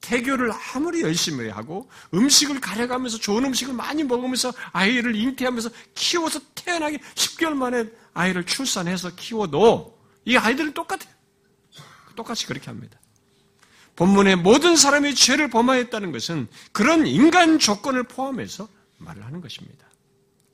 태교를 0.00 0.50
아무리 0.74 1.02
열심히 1.02 1.48
하고 1.48 1.88
음식을 2.12 2.60
가려가면서 2.60 3.18
좋은 3.18 3.44
음식을 3.44 3.72
많이 3.74 4.02
먹으면서 4.02 4.52
아이를 4.72 5.14
잉태하면서 5.14 5.70
키워서 5.94 6.40
태어나기 6.56 6.98
10개월 6.98 7.54
만에 7.54 7.88
아이를 8.12 8.44
출산해서 8.44 9.14
키워도 9.14 9.96
이 10.24 10.36
아이들은 10.36 10.74
똑같아요. 10.74 11.14
똑같이 12.16 12.46
그렇게 12.46 12.66
합니다. 12.66 12.98
본문의 13.94 14.34
모든 14.34 14.76
사람이 14.76 15.14
죄를 15.14 15.48
범하였다는 15.48 16.10
것은 16.10 16.48
그런 16.72 17.06
인간 17.06 17.60
조건을 17.60 18.02
포함해서 18.02 18.68
말을 18.98 19.24
하는 19.24 19.40
것입니다. 19.40 19.86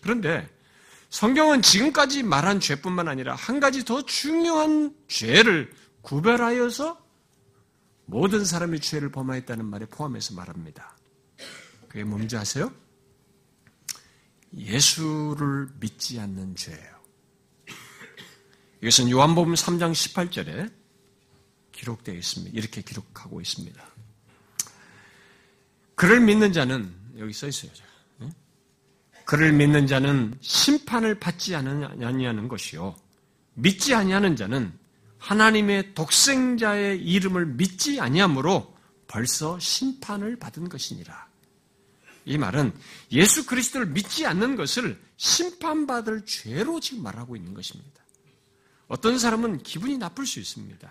그런데 0.03 0.47
성경은 1.11 1.63
지금까지 1.63 2.23
말한 2.23 2.61
죄뿐만 2.61 3.09
아니라 3.09 3.35
한 3.35 3.61
가지 3.61 3.85
더 3.85 4.05
중요한 4.05 4.95
죄를 5.09 5.73
구별하여서 6.03 7.03
모든 8.05 8.45
사람이 8.45 8.81
죄를 8.81 9.11
범하였다는 9.11 9.65
말에 9.65 9.87
포함해서 9.87 10.35
말합니다. 10.35 10.97
그게 11.89 12.05
뭔지 12.05 12.37
아세요? 12.37 12.73
예수를 14.57 15.69
믿지 15.81 16.19
않는 16.21 16.57
죄예요. 16.57 16.99
이것은 18.83 19.11
요한복음 19.11 19.55
3장 19.55 19.93
18절에 19.93 20.73
기록되어 21.73 22.15
있습니다. 22.15 22.57
이렇게 22.57 22.83
기록하고 22.83 23.41
있습니다. 23.41 23.83
그를 25.95 26.21
믿는 26.21 26.53
자는 26.53 26.95
여기 27.19 27.33
써 27.33 27.49
있어요. 27.49 27.73
그를 29.29 29.53
믿는 29.53 29.87
자는 29.87 30.35
심판을 30.41 31.21
받지 31.21 31.55
아니하는 31.55 32.49
것이요 32.49 32.97
믿지 33.53 33.95
아니하는 33.95 34.37
자는 34.37 34.73
하나님의 35.19 35.93
독생자의 35.95 37.03
이름을 37.03 37.45
믿지 37.45 38.01
아니하므로 38.01 38.75
벌써 39.07 39.59
심판을 39.59 40.37
받은 40.39 40.71
것이니라. 40.71 41.29
이 42.25 42.39
말은 42.39 42.73
예수 43.13 43.45
그리스도를 43.45 43.89
믿지 43.89 44.25
않는 44.25 44.57
것을 44.57 44.99
심판받을 45.19 46.25
죄로 46.25 46.81
지금 46.81 47.03
말하고 47.03 47.37
있는 47.37 47.53
것입니다. 47.53 48.03
어떤 48.87 49.19
사람은 49.19 49.59
기분이 49.63 49.99
나쁠 49.99 50.25
수 50.25 50.41
있습니다. 50.41 50.91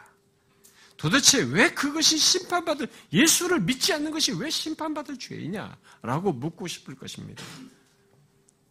도대체 0.95 1.41
왜 1.41 1.73
그것이 1.73 2.19
심판받을, 2.19 2.87
예수를 3.11 3.61
믿지 3.61 3.93
않는 3.93 4.11
것이 4.11 4.31
왜 4.33 4.51
심판받을 4.51 5.17
죄이냐라고 5.17 6.33
묻고 6.33 6.67
싶을 6.67 6.93
것입니다. 6.93 7.43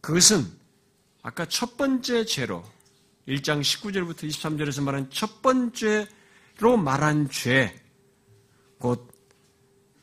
그것은 0.07 0.49
아까 1.21 1.45
첫 1.47 1.75
번째 1.75 2.23
죄로 2.23 2.63
1장 3.27 3.59
19절부터 3.59 4.23
23절에서 4.23 4.81
말한 4.81 5.09
첫 5.09 5.41
번째로 5.41 6.77
말한 6.81 7.29
죄, 7.29 7.77
곧 8.79 9.11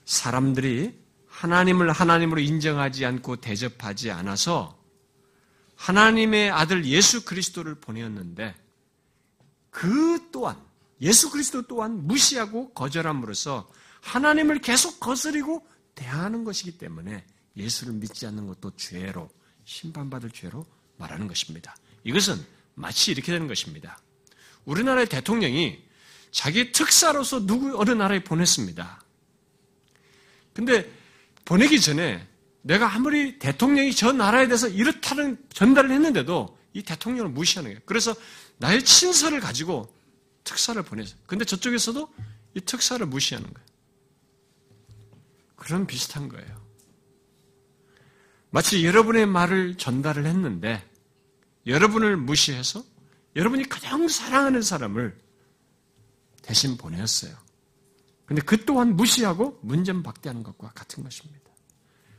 사람들이 0.04 0.94
하나님을 1.26 1.90
하나님으로 1.90 2.42
인정하지 2.42 3.06
않고 3.06 3.36
대접하지 3.36 4.10
않아서 4.10 4.78
하나님의 5.76 6.50
아들 6.50 6.84
예수 6.84 7.24
그리스도를 7.24 7.76
보내었는데 7.76 8.54
그 9.70 10.28
또한 10.30 10.60
예수 11.00 11.30
그리스도 11.30 11.62
또한 11.62 12.06
무시하고 12.06 12.74
거절함으로써 12.74 13.70
하나님을 14.02 14.58
계속 14.58 15.00
거스리고 15.00 15.66
대하는 15.94 16.44
것이기 16.44 16.76
때문에 16.76 17.24
예수를 17.56 17.94
믿지 17.94 18.26
않는 18.26 18.46
것도 18.48 18.72
죄로 18.76 19.30
심판받을 19.64 20.30
죄로 20.30 20.66
말하는 20.96 21.26
것입니다. 21.28 21.76
이것은 22.04 22.44
마치 22.74 23.10
이렇게 23.12 23.32
되는 23.32 23.46
것입니다. 23.46 23.98
우리나라의 24.64 25.08
대통령이 25.08 25.82
자기 26.30 26.72
특사로서 26.72 27.46
누구 27.46 27.78
어느 27.80 27.90
나라에 27.90 28.24
보냈습니다. 28.24 29.02
근데 30.52 30.90
보내기 31.44 31.80
전에 31.80 32.26
내가 32.62 32.94
아무리 32.94 33.38
대통령이 33.38 33.94
저 33.94 34.12
나라에 34.12 34.46
대해서 34.46 34.68
이렇다는 34.68 35.38
전달을 35.52 35.90
했는데도 35.90 36.58
이 36.72 36.82
대통령을 36.82 37.30
무시하는 37.30 37.70
거예요. 37.70 37.80
그래서 37.84 38.14
나의 38.56 38.84
친서를 38.84 39.40
가지고 39.40 39.94
특사를 40.44 40.80
보내서 40.82 41.16
근데 41.26 41.44
저쪽에서도 41.44 42.12
이 42.54 42.60
특사를 42.60 43.04
무시하는 43.06 43.52
거예요. 43.52 43.68
그런 45.56 45.86
비슷한 45.86 46.28
거예요. 46.28 46.63
마치 48.54 48.86
여러분의 48.86 49.26
말을 49.26 49.74
전달을 49.78 50.26
했는데 50.26 50.80
여러분을 51.66 52.16
무시해서 52.16 52.84
여러분이 53.34 53.68
가장 53.68 54.06
사랑하는 54.06 54.62
사람을 54.62 55.18
대신 56.40 56.76
보냈어요. 56.76 57.36
근데 58.26 58.40
그 58.42 58.64
또한 58.64 58.94
무시하고 58.94 59.58
문전박대하는 59.62 60.44
것과 60.44 60.70
같은 60.70 61.02
것입니다. 61.02 61.50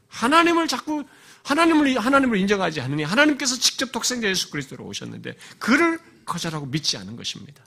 하나님을 0.07 0.67
자꾸 0.67 1.05
하나님을 1.45 1.97
하나님을 1.97 2.37
인정하지 2.37 2.81
않으니 2.81 3.03
하나님께서 3.03 3.55
직접 3.55 3.93
독생자 3.93 4.27
예수 4.27 4.51
그리스도로 4.51 4.83
오셨는데 4.87 5.37
그를 5.57 6.01
거절하고 6.25 6.65
믿지 6.65 6.97
않은 6.97 7.15
것입니다. 7.15 7.63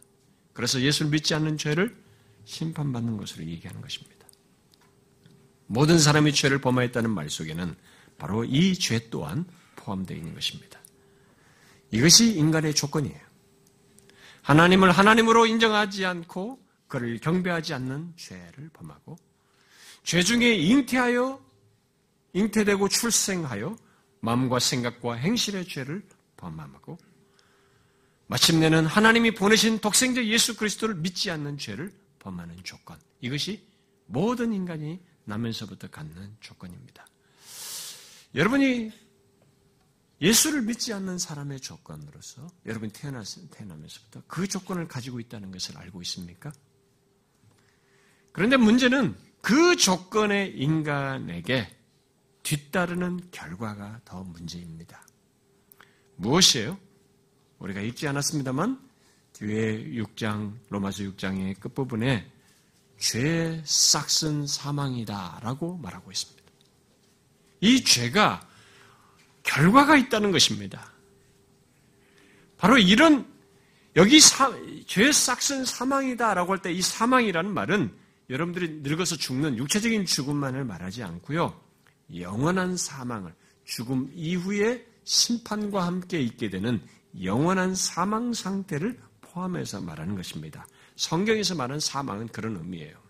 그래서 0.52 0.78
예수를 0.78 1.10
믿지 1.10 1.34
않는 1.34 1.56
죄를 1.56 1.96
심판받는 2.44 3.16
것으로 3.16 3.46
얘기하는 3.46 3.80
것입니다. 3.80 4.26
모든 5.68 5.98
사람이 5.98 6.34
죄를 6.34 6.60
범하였다는 6.60 7.08
말 7.08 7.30
속에는 7.30 7.74
바로 8.18 8.44
이 8.44 8.74
죄 8.74 9.08
또한 9.10 9.46
포함되어 9.76 10.16
있는 10.16 10.34
것입니다. 10.34 10.78
이것이 11.90 12.34
인간의 12.36 12.74
조건이에요. 12.74 13.18
하나님을 14.42 14.90
하나님으로 14.90 15.46
인정하지 15.46 16.04
않고 16.04 16.58
그를 16.88 17.18
경배하지 17.18 17.74
않는 17.74 18.14
죄를 18.16 18.70
범하고 18.72 19.18
죄 20.04 20.22
중에 20.22 20.54
잉태하여 20.54 21.40
잉태되고 22.32 22.88
출생하여 22.88 23.76
마음과 24.20 24.58
생각과 24.58 25.14
행실의 25.14 25.66
죄를 25.68 26.02
범하고 26.36 26.98
마침내는 28.26 28.86
하나님이 28.86 29.34
보내신 29.34 29.78
독생자 29.78 30.24
예수 30.24 30.56
그리스도를 30.56 30.96
믿지 30.96 31.30
않는 31.30 31.56
죄를 31.56 31.92
범하는 32.18 32.56
조건. 32.62 32.98
이것이 33.20 33.66
모든 34.06 34.52
인간이 34.52 35.00
나면서부터 35.24 35.88
갖는 35.88 36.36
조건입니다. 36.40 37.06
여러분이 38.34 38.92
예수를 40.20 40.62
믿지 40.62 40.92
않는 40.92 41.18
사람의 41.18 41.60
조건으로서 41.60 42.46
여러분이 42.66 42.92
태어나면서부터 42.92 44.22
그 44.26 44.48
조건을 44.48 44.88
가지고 44.88 45.20
있다는 45.20 45.52
것을 45.52 45.78
알고 45.78 46.02
있습니까? 46.02 46.52
그런데 48.32 48.56
문제는 48.56 49.16
그 49.40 49.76
조건의 49.76 50.58
인간에게 50.60 51.68
뒤따르는 52.42 53.30
결과가 53.30 54.00
더 54.04 54.24
문제입니다. 54.24 55.06
무엇이에요? 56.16 56.78
우리가 57.58 57.80
읽지 57.80 58.08
않았습니다만 58.08 58.88
뒤에 59.34 59.84
6장 60.02 60.58
로마서 60.68 61.04
6장의 61.04 61.60
끝부분에 61.60 62.30
죄 62.98 63.62
싹슨 63.64 64.46
사망이다라고 64.46 65.78
말하고 65.78 66.10
있습니다. 66.10 66.37
이 67.60 67.82
죄가 67.84 68.46
결과가 69.42 69.96
있다는 69.96 70.30
것입니다. 70.32 70.92
바로 72.56 72.76
이런 72.78 73.26
여기 73.96 74.20
사, 74.20 74.52
죄 74.86 75.10
싹슨 75.10 75.64
사망이다라고 75.64 76.52
할 76.52 76.58
때 76.62 76.72
이 76.72 76.82
사망이라는 76.82 77.52
말은 77.52 77.90
여러분들이 78.30 78.80
늙어서 78.82 79.16
죽는 79.16 79.56
육체적인 79.56 80.04
죽음만을 80.06 80.64
말하지 80.64 81.02
않고요. 81.02 81.58
영원한 82.16 82.76
사망을 82.76 83.34
죽음 83.64 84.10
이후에 84.14 84.86
심판과 85.04 85.86
함께 85.86 86.20
있게 86.20 86.50
되는 86.50 86.80
영원한 87.22 87.74
사망 87.74 88.32
상태를 88.34 88.98
포함해서 89.22 89.80
말하는 89.80 90.14
것입니다. 90.14 90.66
성경에서 90.96 91.54
말하는 91.54 91.80
사망은 91.80 92.28
그런 92.28 92.56
의미예요. 92.56 93.07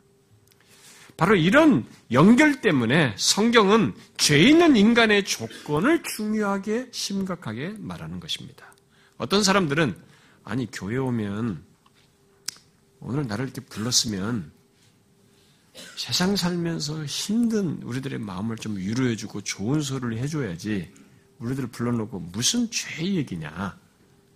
바로 1.18 1.34
이런 1.34 1.84
연결 2.12 2.60
때문에 2.60 3.12
성경은 3.18 3.92
죄 4.16 4.38
있는 4.38 4.76
인간의 4.76 5.24
조건을 5.24 6.04
중요하게 6.04 6.90
심각하게 6.92 7.74
말하는 7.76 8.20
것입니다. 8.20 8.72
어떤 9.16 9.42
사람들은 9.42 9.96
아니 10.44 10.70
교회 10.70 10.96
오면 10.96 11.64
오늘 13.00 13.26
나를 13.26 13.46
이렇게 13.46 13.60
불렀으면 13.62 14.52
세상 15.96 16.36
살면서 16.36 17.04
힘든 17.06 17.82
우리들의 17.82 18.20
마음을 18.20 18.56
좀 18.56 18.76
위로해주고 18.76 19.40
좋은 19.40 19.80
소리를 19.80 20.18
해줘야지 20.18 20.88
우리들을 21.40 21.70
불러놓고 21.70 22.20
무슨 22.32 22.70
죄 22.70 23.04
얘기냐 23.04 23.76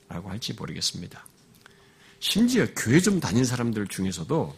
라고 0.09 0.31
할지 0.31 0.53
모르겠습니다. 0.53 1.25
심지어 2.18 2.66
교회 2.75 2.99
좀 2.99 3.21
다닌 3.21 3.45
사람들 3.45 3.87
중에서도 3.87 4.53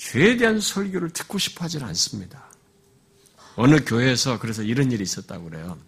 죄에 0.00 0.38
대한 0.38 0.60
설교를 0.60 1.10
듣고 1.10 1.36
싶어 1.36 1.64
하지는 1.64 1.86
않습니다. 1.88 2.50
어느 3.56 3.84
교회에서 3.84 4.38
그래서 4.38 4.62
이런 4.62 4.90
일이 4.90 5.02
있었다고 5.02 5.50
그래요. 5.50 5.78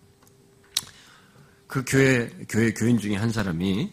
그 1.67 1.83
교회, 1.87 2.29
교회 2.47 2.75
교인 2.75 2.99
중에 2.99 3.17
한 3.17 3.33
사람이 3.33 3.91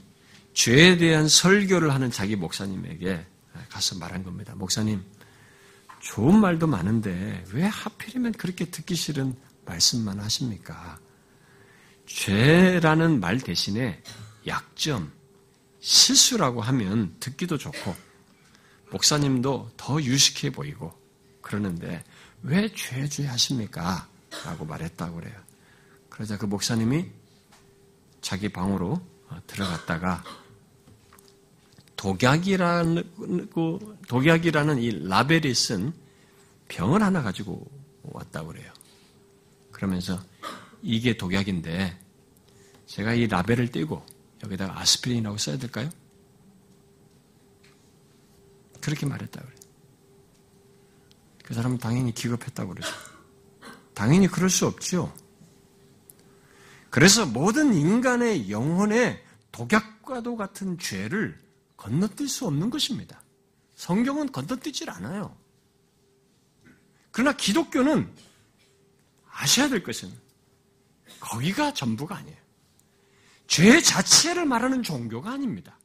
죄에 0.54 0.98
대한 0.98 1.30
설교를 1.30 1.94
하는 1.94 2.12
자기 2.12 2.36
목사님에게 2.36 3.26
가서 3.70 3.98
말한 3.98 4.24
겁니다. 4.24 4.54
목사님, 4.56 5.02
좋은 6.02 6.38
말도 6.42 6.68
많은데 6.68 7.46
왜 7.54 7.64
하필이면 7.64 8.34
그렇게 8.34 8.66
듣기 8.66 8.96
싫은 8.96 9.34
말씀만 9.66 10.20
하십니까? 10.20 11.00
죄라는 12.08 13.22
말 13.22 13.40
대신에 13.40 14.04
약점, 14.46 15.14
실수라고 15.80 16.62
하면 16.62 17.16
듣기도 17.22 17.58
좋고 17.58 18.09
목사님도 18.92 19.72
더 19.78 20.02
유식해 20.02 20.52
보이고 20.52 20.94
그러는데 21.42 22.04
왜 22.42 22.70
죄주의 22.74 23.28
하십니까? 23.28 24.08
라고 24.46 24.66
말했다고 24.66 25.16
그래요. 25.16 25.36
그러자 26.10 26.38
그 26.38 26.46
목사님이 26.46 27.06
자기 28.22 28.50
방으로 28.50 29.02
어, 29.30 29.38
들어갔다가 29.48 30.24
독약이라는, 31.96 33.50
그 33.54 33.98
독약이라는 34.08 34.82
이 34.82 35.08
라벨이 35.08 35.54
쓴 35.54 35.94
병을 36.70 37.02
하나 37.02 37.22
가지고 37.22 37.70
왔다고 38.04 38.50
그래요. 38.50 38.72
그러면서 39.72 40.22
이게 40.82 41.18
독약인데 41.18 41.98
제가 42.86 43.14
이 43.14 43.28
라벨을 43.28 43.70
떼고 43.72 44.06
여기다가 44.44 44.80
아스피린이라고 44.80 45.38
써야 45.38 45.58
될까요? 45.58 45.90
그렇게 48.82 49.06
말했다 49.06 49.42
그래. 49.42 49.56
그 51.44 51.54
사람은 51.54 51.78
당연히 51.80 52.14
기겁했다고 52.14 52.74
그러죠. 52.74 52.94
당연히 53.94 54.28
그럴 54.28 54.50
수 54.50 54.66
없죠. 54.66 55.14
그래서 56.90 57.26
모든 57.26 57.74
인간의 57.74 58.50
영혼에 58.50 59.24
독약과도 59.52 60.36
같은 60.38 60.78
죄를 60.78 61.40
건너뛸 61.78 62.28
수 62.28 62.46
없는 62.46 62.70
것입니다. 62.70 63.22
성경은 63.76 64.32
건너뛰질 64.32 64.90
않아요. 64.90 65.36
그러나 67.12 67.36
기독교는 67.36 68.14
아셔야 69.32 69.70
될 69.70 69.84
것은 69.84 70.12
거기가 71.20 71.74
전부가 71.74 72.18
아니에요. 72.18 72.38
죄 73.48 73.82
자체를 73.82 74.46
말하는 74.46 74.84
종교가 74.84 75.32
아닙니다. 75.32 75.80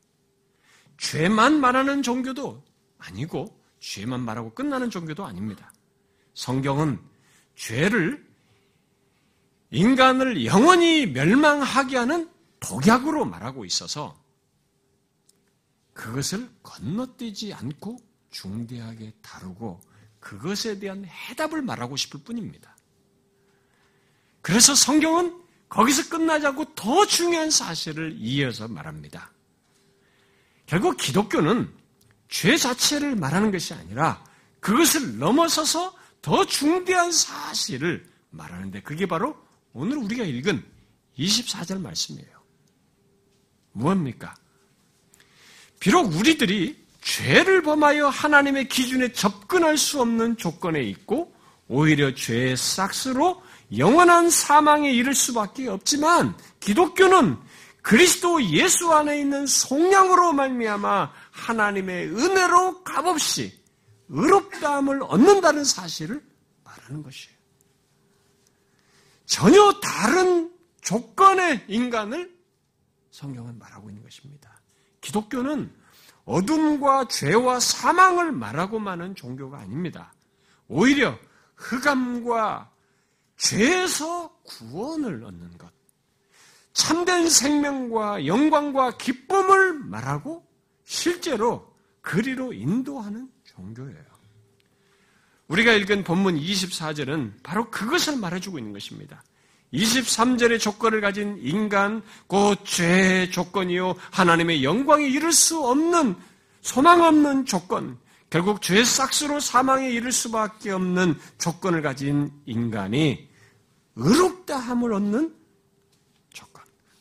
죄만 0.98 1.61
말하는 1.61 2.02
종교도 2.02 2.62
아니고 3.07 3.61
죄만 3.81 4.21
말하고 4.21 4.55
끝나는 4.55 4.90
종교도 4.90 5.25
아닙니다. 5.25 5.73
성경은 6.35 6.99
죄를 7.55 8.25
인간을 9.71 10.45
영원히 10.45 11.07
멸망하게 11.07 11.97
하는 11.97 12.31
독약으로 12.61 13.25
말하고 13.25 13.64
있어서 13.64 14.19
그것을 15.93 16.49
건너뛰지 16.62 17.53
않고 17.53 17.99
중대하게 18.31 19.12
다루고 19.23 19.81
그것에 20.19 20.79
대한 20.79 21.05
해답을 21.05 21.62
말하고 21.62 21.97
싶을 21.97 22.21
뿐입니다. 22.23 22.77
그래서 24.40 24.75
성경은 24.75 25.43
거기서 25.69 26.09
끝나지 26.09 26.47
않고 26.47 26.75
더 26.75 27.07
중요한 27.07 27.51
사실을 27.51 28.17
이어서 28.19 28.69
말합니다. 28.69 29.31
결국 30.67 30.97
기독교는 30.97 31.73
죄 32.35 32.57
자체를 32.57 33.14
말하는 33.14 33.53
것이 33.53 33.75
아니라 33.75 34.20
그것을 34.59 35.18
넘어서서 35.18 35.94
더 36.20 36.44
중대한 36.44 37.12
사실을 37.12 38.05
말하는데 38.31 38.83
그게 38.83 39.07
바로 39.07 39.37
오늘 39.73 39.99
우리가 39.99 40.25
읽은 40.25 40.64
24절 41.16 41.81
말씀이에요. 41.81 42.29
무엇입니까? 43.70 44.35
비록 45.79 46.12
우리들이 46.12 46.85
죄를 47.03 47.62
범하여 47.62 48.09
하나님의 48.09 48.68
기준에 48.68 49.12
접근할 49.12 49.79
수 49.79 50.01
없는 50.01 50.37
조건에 50.37 50.83
있고 50.83 51.33
오히려 51.68 52.16
죄의 52.16 52.57
싹스로 52.57 53.40
영원한 53.79 54.29
사망에 54.29 54.90
이를 54.90 55.14
수밖에 55.14 55.68
없지만 55.68 56.37
기독교는 56.59 57.37
그리스도 57.85 58.42
예수 58.44 58.90
안에 58.94 59.20
있는 59.20 59.47
속량으로 59.47 60.33
말미암아 60.33 61.12
하나님의 61.31 62.09
은혜로 62.09 62.83
값없이 62.83 63.62
의롭다함을 64.09 65.03
얻는다는 65.03 65.64
사실을 65.64 66.25
말하는 66.64 67.03
것이에요. 67.03 67.37
전혀 69.27 69.81
다른 69.81 70.51
조건의 70.81 71.66
인간을 71.68 72.35
성경은 73.11 73.59
말하고 73.59 73.90
있는 73.90 74.03
것입니다. 74.03 74.62
기독교는 75.03 75.70
어둠과 76.25 77.09
죄와 77.09 77.61
사망을 77.61 78.33
말하고 78.33 78.79
마는 78.79 79.14
종교가 79.14 79.59
아닙니다. 79.59 80.14
오히려 80.68 81.18
흑암과 81.57 82.73
죄에서 83.37 84.38
구원을 84.42 85.23
얻는 85.23 85.59
것, 85.59 85.70
참된 86.74 87.28
생명과 87.28 88.26
영광과 88.26 88.98
기쁨을 88.98 89.74
말하고 89.74 90.44
실제로 90.84 91.72
그리로 92.02 92.52
인도하는 92.52 93.28
종교예요. 93.44 94.14
우리가 95.48 95.72
읽은 95.72 96.04
본문 96.04 96.37
24절은 96.37 97.42
바로 97.42 97.70
그것을 97.70 98.16
말해주고 98.16 98.58
있는 98.58 98.72
것입니다. 98.72 99.22
23절의 99.72 100.60
조건을 100.60 101.00
가진 101.00 101.38
인간, 101.40 102.02
곧 102.26 102.64
죄의 102.64 103.30
조건이요. 103.30 103.94
하나님의 104.10 104.62
영광에 104.62 105.06
이를 105.06 105.32
수 105.32 105.64
없는, 105.64 106.16
소망 106.60 107.02
없는 107.02 107.44
조건, 107.46 107.98
결국 108.30 108.62
죄 108.62 108.84
싹스로 108.84 109.40
사망에 109.40 109.90
이를 109.90 110.12
수밖에 110.12 110.70
없는 110.70 111.16
조건을 111.38 111.82
가진 111.82 112.32
인간이 112.46 113.28
의롭다함을 113.96 114.92
얻는 114.92 115.43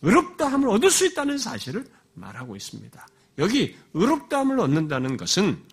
의롭다함을 0.03 0.69
얻을 0.69 0.91
수 0.91 1.05
있다는 1.05 1.37
사실을 1.37 1.85
말하고 2.13 2.55
있습니다. 2.55 3.07
여기 3.39 3.75
의롭다함을 3.93 4.59
얻는다는 4.59 5.17
것은 5.17 5.63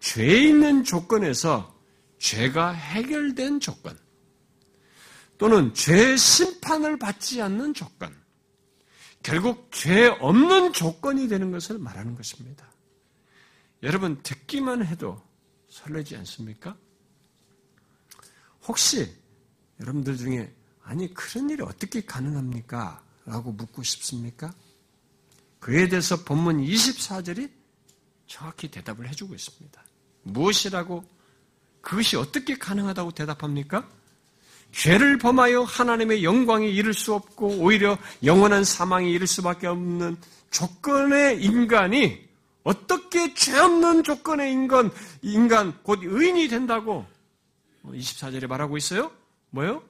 죄 0.00 0.26
있는 0.26 0.82
조건에서 0.82 1.78
죄가 2.18 2.72
해결된 2.72 3.60
조건, 3.60 3.96
또는 5.38 5.72
죄 5.74 6.16
심판을 6.16 6.98
받지 6.98 7.40
않는 7.40 7.74
조건, 7.74 8.14
결국 9.22 9.70
죄 9.70 10.06
없는 10.06 10.72
조건이 10.72 11.28
되는 11.28 11.50
것을 11.50 11.78
말하는 11.78 12.14
것입니다. 12.14 12.70
여러분, 13.82 14.22
듣기만 14.22 14.84
해도 14.84 15.22
설레지 15.68 16.16
않습니까? 16.16 16.76
혹시 18.66 19.14
여러분들 19.80 20.16
중에, 20.16 20.54
아니, 20.82 21.12
그런 21.14 21.48
일이 21.50 21.62
어떻게 21.62 22.00
가능합니까? 22.02 23.02
라고 23.24 23.52
묻고 23.52 23.82
싶습니까? 23.82 24.52
그에 25.58 25.88
대해서 25.88 26.24
본문 26.24 26.64
24절이 26.64 27.50
정확히 28.26 28.70
대답을 28.70 29.08
해주고 29.08 29.34
있습니다. 29.34 29.82
무엇이라고, 30.22 31.04
그것이 31.80 32.16
어떻게 32.16 32.56
가능하다고 32.56 33.12
대답합니까? 33.12 33.88
죄를 34.72 35.18
범하여 35.18 35.62
하나님의 35.62 36.22
영광에 36.24 36.68
이를 36.68 36.94
수 36.94 37.14
없고 37.14 37.58
오히려 37.58 37.98
영원한 38.22 38.64
사망에 38.64 39.10
이를 39.10 39.26
수밖에 39.26 39.66
없는 39.66 40.16
조건의 40.50 41.42
인간이 41.42 42.28
어떻게 42.62 43.34
죄 43.34 43.58
없는 43.58 44.04
조건의 44.04 44.52
인간, 44.52 44.90
인간, 45.22 45.76
곧 45.82 46.00
의인이 46.02 46.48
된다고 46.48 47.06
24절에 47.84 48.46
말하고 48.46 48.76
있어요? 48.76 49.10
뭐요? 49.50 49.82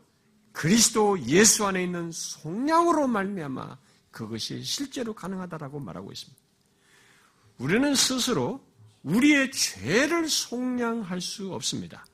그리스도 0.53 1.19
예수 1.27 1.67
안에 1.67 1.85
있는 1.85 2.11
속량으로 2.13 3.07
말미암아 3.07 3.79
그것이 4.11 4.63
실제로 4.63 5.15
가능하다라고 5.15 5.81
말하고 5.81 6.13
있습니다. 6.13 6.41
우리는 7.59 7.95
스스로 7.95 8.61
우리의 9.03 9.51
죄를 9.53 10.29
속량할 10.29 11.21
수 11.21 11.53
없습니다. 11.55 12.05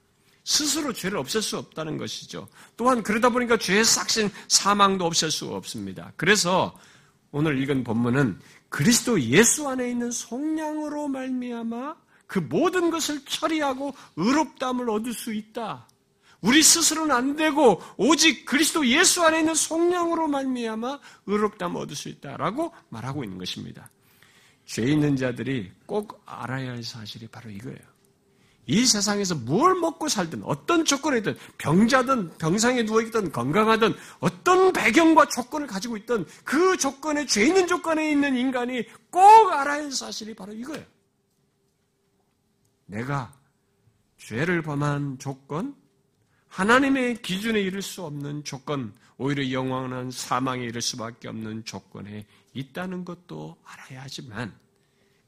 스스로 0.45 0.93
죄를 0.93 1.19
없앨 1.19 1.43
수 1.43 1.59
없다는 1.59 1.99
것이죠. 1.99 2.49
또한 2.77 3.03
그러다 3.03 3.31
보니까 3.31 3.57
죄의 3.57 3.85
싹신 3.85 4.31
사망도 4.49 5.05
없앨 5.05 5.31
수 5.31 5.47
없습니다. 5.47 6.13
그래서 6.17 6.79
오늘 7.33 7.61
읽은 7.63 7.83
본문은 7.83 8.39
그리스도 8.69 9.21
예수 9.21 9.69
안에 9.69 9.91
있는 9.91 10.11
속량으로 10.11 11.09
말미암아 11.09 11.97
그 12.27 12.39
모든 12.39 12.91
것을 12.91 13.25
처리하고 13.25 13.95
의롭담을 14.17 14.89
얻을 14.91 15.13
수 15.13 15.33
있다. 15.33 15.89
우리 16.41 16.63
스스로는 16.63 17.15
안 17.15 17.37
되고 17.37 17.83
오직 17.97 18.45
그리스도 18.45 18.87
예수 18.87 19.23
안에 19.23 19.41
있는 19.41 19.55
속량으로 19.55 20.29
말미암아 20.29 21.01
의롭담을 21.27 21.81
얻을 21.81 21.97
수 21.97 22.09
있다라고 22.09 22.73
말하고 22.89 23.25
있는 23.25 23.39
것입니다. 23.39 23.91
죄 24.65 24.83
있는 24.83 25.17
자들이 25.17 25.73
꼭 25.87 26.23
알아야 26.27 26.73
할 26.73 26.83
사실이 26.83 27.29
바로 27.29 27.51
이거예요. 27.51 27.97
이 28.69 28.85
세상에서 28.85 29.37
뭘 29.37 29.77
먹고 29.77 30.09
살든 30.09 30.43
어떤 30.43 30.85
조건이든 30.85 31.37
병자든 31.59 32.37
병상에 32.39 32.85
누워 32.85 33.01
있든 33.03 33.31
건강하든 33.31 33.95
어떤 34.19 34.73
배경과 34.73 35.27
조건을 35.29 35.69
가지고 35.69 35.97
있든 35.99 36.27
그 36.45 36.77
조건에 36.77 37.27
죄 37.27 37.47
있는 37.47 37.69
조건에 37.69 38.11
있는 38.11 38.37
인간이 38.37 38.85
꼭 39.11 39.23
알아야 39.53 39.85
할 39.85 39.93
사실이 39.93 40.35
바로 40.35 40.53
이거예요. 40.53 40.85
내가 42.87 43.33
죄를 44.19 44.63
범한 44.63 45.19
조건, 45.19 45.77
하나님의 46.57 47.21
기준에 47.21 47.61
이를 47.61 47.83
수 47.83 48.03
없는 48.03 48.43
조건, 48.43 48.95
오히려 49.19 49.51
영원한 49.51 50.11
사망에 50.11 50.65
이를 50.65 50.81
수밖에 50.81 51.29
없는 51.29 51.67
조건에 51.67 52.27
있다는 52.55 53.05
것도 53.05 53.59
알아야 53.63 54.05
하지만 54.05 54.59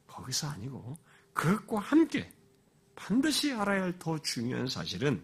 거기서 0.06 0.48
아니고 0.48 0.96
그것과 1.34 1.80
함께 1.80 2.32
반드시 2.96 3.52
알아야 3.52 3.82
할 3.82 3.98
더 3.98 4.18
중요한 4.20 4.68
사실은 4.68 5.22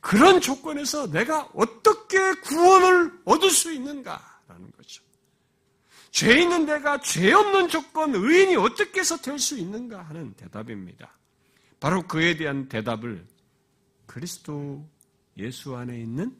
그런 0.00 0.42
조건에서 0.42 1.10
내가 1.10 1.48
어떻게 1.54 2.18
구원을 2.42 3.10
얻을 3.24 3.48
수 3.48 3.72
있는가라는 3.72 4.70
거죠. 4.76 5.02
죄 6.10 6.42
있는 6.42 6.66
내가 6.66 7.00
죄 7.00 7.32
없는 7.32 7.68
조건, 7.68 8.14
의인이 8.14 8.56
어떻게 8.56 9.00
해서 9.00 9.16
될 9.16 9.38
수 9.38 9.56
있는가 9.56 10.02
하는 10.02 10.34
대답입니다. 10.34 11.16
바로 11.80 12.06
그에 12.06 12.36
대한 12.36 12.68
대답을 12.68 13.26
그리스도 14.04 14.86
예수 15.40 15.76
안에 15.76 16.00
있는 16.00 16.36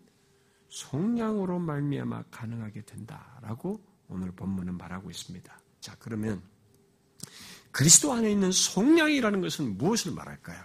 속량으로 0.69 1.59
말미암아 1.59 2.25
가능하게 2.31 2.83
된다라고 2.83 3.81
오늘 4.09 4.31
본문은 4.33 4.77
말하고 4.79 5.11
있습니다. 5.11 5.61
자, 5.81 5.97
그러면 5.99 6.43
그리스도 7.71 8.13
안에 8.13 8.31
있는 8.31 8.53
속량이라는 8.53 9.41
것은 9.41 9.79
무엇을 9.79 10.13
말할까요? 10.13 10.65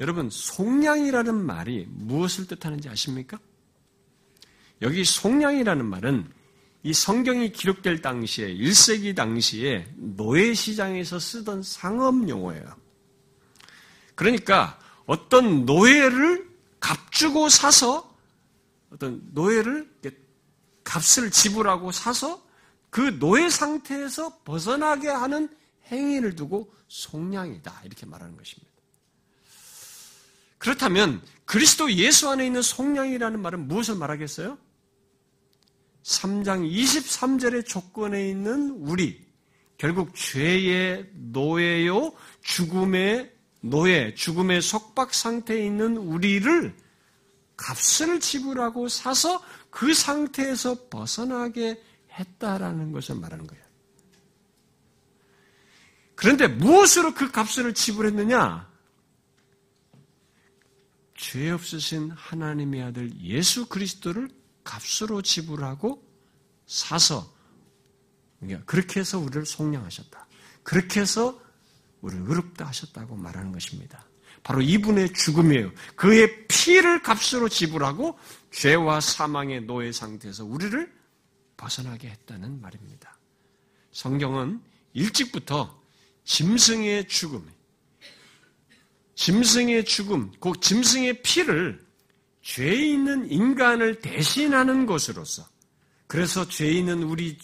여러분, 0.00 0.28
속량이라는 0.30 1.34
말이 1.34 1.86
무엇을 1.88 2.46
뜻하는지 2.46 2.88
아십니까? 2.88 3.38
여기 4.82 5.04
속량이라는 5.04 5.84
말은 5.84 6.30
이 6.82 6.92
성경이 6.92 7.52
기록될 7.52 8.02
당시에 8.02 8.54
1세기 8.54 9.16
당시에 9.16 9.86
노예 9.96 10.52
시장에서 10.52 11.18
쓰던 11.18 11.62
상업 11.62 12.28
용어예요. 12.28 12.76
그러니까 14.14 14.78
어떤 15.06 15.64
노예를 15.64 16.53
값주고 16.84 17.48
사서 17.48 18.14
어떤 18.90 19.22
노예를 19.32 19.90
값을 20.84 21.30
지불하고 21.30 21.92
사서 21.92 22.44
그 22.90 23.18
노예 23.18 23.48
상태에서 23.48 24.42
벗어나게 24.44 25.08
하는 25.08 25.48
행위를 25.90 26.36
두고 26.36 26.72
속량이다 26.88 27.82
이렇게 27.84 28.04
말하는 28.04 28.36
것입니다. 28.36 28.70
그렇다면 30.58 31.22
그리스도 31.46 31.90
예수 31.92 32.28
안에 32.28 32.46
있는 32.46 32.60
속량이라는 32.60 33.40
말은 33.40 33.66
무엇을 33.66 33.96
말하겠어요? 33.96 34.58
3장 36.02 36.70
23절의 36.70 37.66
조건에 37.66 38.28
있는 38.28 38.70
우리, 38.78 39.26
결국 39.78 40.14
죄의 40.14 41.10
노예요, 41.14 42.12
죽음의 42.42 43.33
노예, 43.64 44.14
죽음의 44.14 44.60
속박 44.60 45.14
상태에 45.14 45.64
있는 45.64 45.96
우리를 45.96 46.76
값을 47.56 48.20
지불하고 48.20 48.88
사서 48.88 49.42
그 49.70 49.94
상태에서 49.94 50.88
벗어나게 50.90 51.82
했다라는 52.12 52.92
것을 52.92 53.14
말하는 53.14 53.46
거예요. 53.46 53.64
그런데 56.14 56.46
무엇으로 56.46 57.14
그 57.14 57.30
값을 57.30 57.72
지불했느냐? 57.72 58.70
죄 61.16 61.50
없으신 61.50 62.10
하나님의 62.10 62.82
아들 62.82 63.18
예수 63.22 63.66
그리스도를 63.66 64.28
값으로 64.62 65.22
지불하고 65.22 66.06
사서 66.66 67.34
그러니까 68.38 68.64
그렇게 68.66 69.00
해서 69.00 69.18
우리를 69.18 69.46
속량하셨다. 69.46 70.26
그렇게 70.62 71.00
해서 71.00 71.40
우리를 72.04 72.24
의롭다 72.28 72.66
하셨다고 72.66 73.16
말하는 73.16 73.52
것입니다. 73.52 74.06
바로 74.42 74.60
이분의 74.60 75.14
죽음이에요. 75.14 75.72
그의 75.96 76.46
피를 76.48 77.02
값으로 77.02 77.48
지불하고 77.48 78.18
죄와 78.50 79.00
사망의 79.00 79.62
노예 79.62 79.90
상태에서 79.90 80.44
우리를 80.44 80.92
벗어나게 81.56 82.08
했다는 82.08 82.60
말입니다. 82.60 83.16
성경은 83.92 84.60
일찍부터 84.92 85.82
짐승의 86.24 87.08
죽음, 87.08 87.48
짐승의 89.14 89.84
죽음, 89.84 90.32
그 90.40 90.52
짐승의 90.60 91.22
피를 91.22 91.82
죄 92.42 92.70
있는 92.70 93.30
인간을 93.30 94.00
대신하는 94.00 94.84
것으로서 94.84 95.46
그래서 96.06 96.46
죄 96.46 96.70
있는 96.70 97.02
우리 97.02 97.38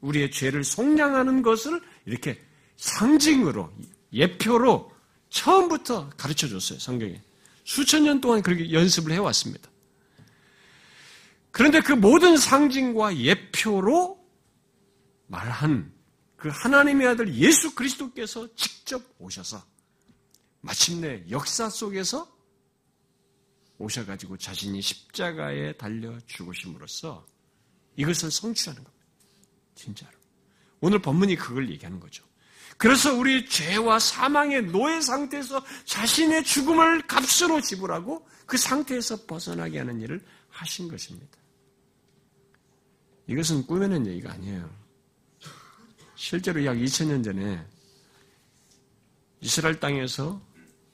우리의 0.00 0.30
죄를 0.30 0.62
속량하는 0.62 1.42
것을 1.42 1.80
이렇게 2.06 2.40
상징으로 2.78 3.70
예표로 4.12 4.90
처음부터 5.28 6.08
가르쳐 6.10 6.48
줬어요, 6.48 6.78
성경에. 6.78 7.20
수천 7.64 8.04
년 8.04 8.20
동안 8.20 8.40
그렇게 8.40 8.72
연습을 8.72 9.12
해 9.12 9.18
왔습니다. 9.18 9.68
그런데 11.50 11.80
그 11.80 11.92
모든 11.92 12.36
상징과 12.36 13.18
예표로 13.18 14.18
말한 15.26 15.92
그 16.36 16.48
하나님의 16.48 17.08
아들 17.08 17.34
예수 17.34 17.74
그리스도께서 17.74 18.48
직접 18.54 19.02
오셔서 19.18 19.62
마침내 20.60 21.24
역사 21.30 21.68
속에서 21.68 22.32
오셔가지고 23.78 24.38
자신이 24.38 24.80
십자가에 24.80 25.72
달려 25.72 26.18
죽으심으로써 26.26 27.26
이것을 27.96 28.30
성취하는 28.30 28.82
겁니다. 28.82 29.06
진짜로. 29.74 30.12
오늘 30.80 31.00
본문이 31.00 31.36
그걸 31.36 31.70
얘기하는 31.70 32.00
거죠. 32.00 32.27
그래서 32.78 33.12
우리 33.12 33.44
죄와 33.44 33.98
사망의 33.98 34.66
노예 34.66 35.00
상태에서 35.00 35.62
자신의 35.84 36.44
죽음을 36.44 37.02
값으로 37.08 37.60
지불하고 37.60 38.24
그 38.46 38.56
상태에서 38.56 39.26
벗어나게 39.26 39.78
하는 39.78 40.00
일을 40.00 40.24
하신 40.48 40.88
것입니다. 40.88 41.36
이것은 43.26 43.66
꾸며낸 43.66 44.06
얘기가 44.06 44.32
아니에요. 44.32 44.70
실제로 46.14 46.64
약 46.64 46.76
2000년 46.76 47.22
전에 47.22 47.64
이스라엘 49.40 49.78
땅에서 49.80 50.40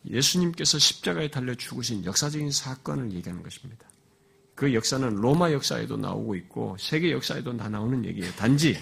예수님께서 0.06 0.78
십자가에 0.78 1.30
달려 1.30 1.54
죽으신 1.54 2.04
역사적인 2.04 2.50
사건을 2.50 3.12
얘기하는 3.12 3.42
것입니다. 3.42 3.86
그 4.54 4.72
역사는 4.72 5.16
로마 5.16 5.52
역사에도 5.52 5.96
나오고 5.98 6.34
있고 6.36 6.76
세계 6.78 7.12
역사에도 7.12 7.56
다 7.56 7.68
나오는 7.68 8.04
얘기예요. 8.04 8.32
단지 8.32 8.78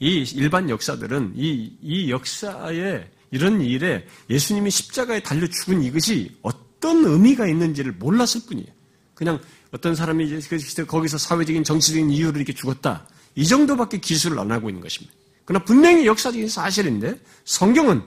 이 0.00 0.24
일반 0.34 0.68
역사들은 0.70 1.34
이, 1.36 1.76
이 1.82 2.10
역사에 2.10 3.06
이런 3.30 3.60
일에 3.60 4.06
예수님이 4.28 4.70
십자가에 4.70 5.22
달려 5.22 5.46
죽은 5.46 5.82
이것이 5.82 6.36
어떤 6.42 7.04
의미가 7.04 7.46
있는지를 7.46 7.92
몰랐을 7.92 8.42
뿐이에요. 8.48 8.68
그냥 9.14 9.38
어떤 9.72 9.94
사람이 9.94 10.24
이제 10.24 10.84
거기서 10.84 11.18
사회적인 11.18 11.62
정치적인 11.62 12.10
이유로 12.10 12.38
이렇게 12.38 12.54
죽었다. 12.54 13.06
이 13.34 13.46
정도밖에 13.46 13.98
기술을 13.98 14.38
안 14.38 14.50
하고 14.50 14.70
있는 14.70 14.82
것입니다. 14.82 15.14
그러나 15.44 15.64
분명히 15.64 16.06
역사적인 16.06 16.48
사실인데 16.48 17.20
성경은 17.44 18.02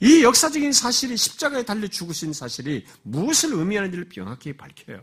이 0.00 0.22
역사적인 0.22 0.72
사실이 0.72 1.16
십자가에 1.16 1.64
달려 1.64 1.86
죽으신 1.86 2.32
사실이 2.32 2.84
무엇을 3.02 3.52
의미하는지를 3.52 4.08
명확히 4.08 4.52
밝혀요. 4.52 5.02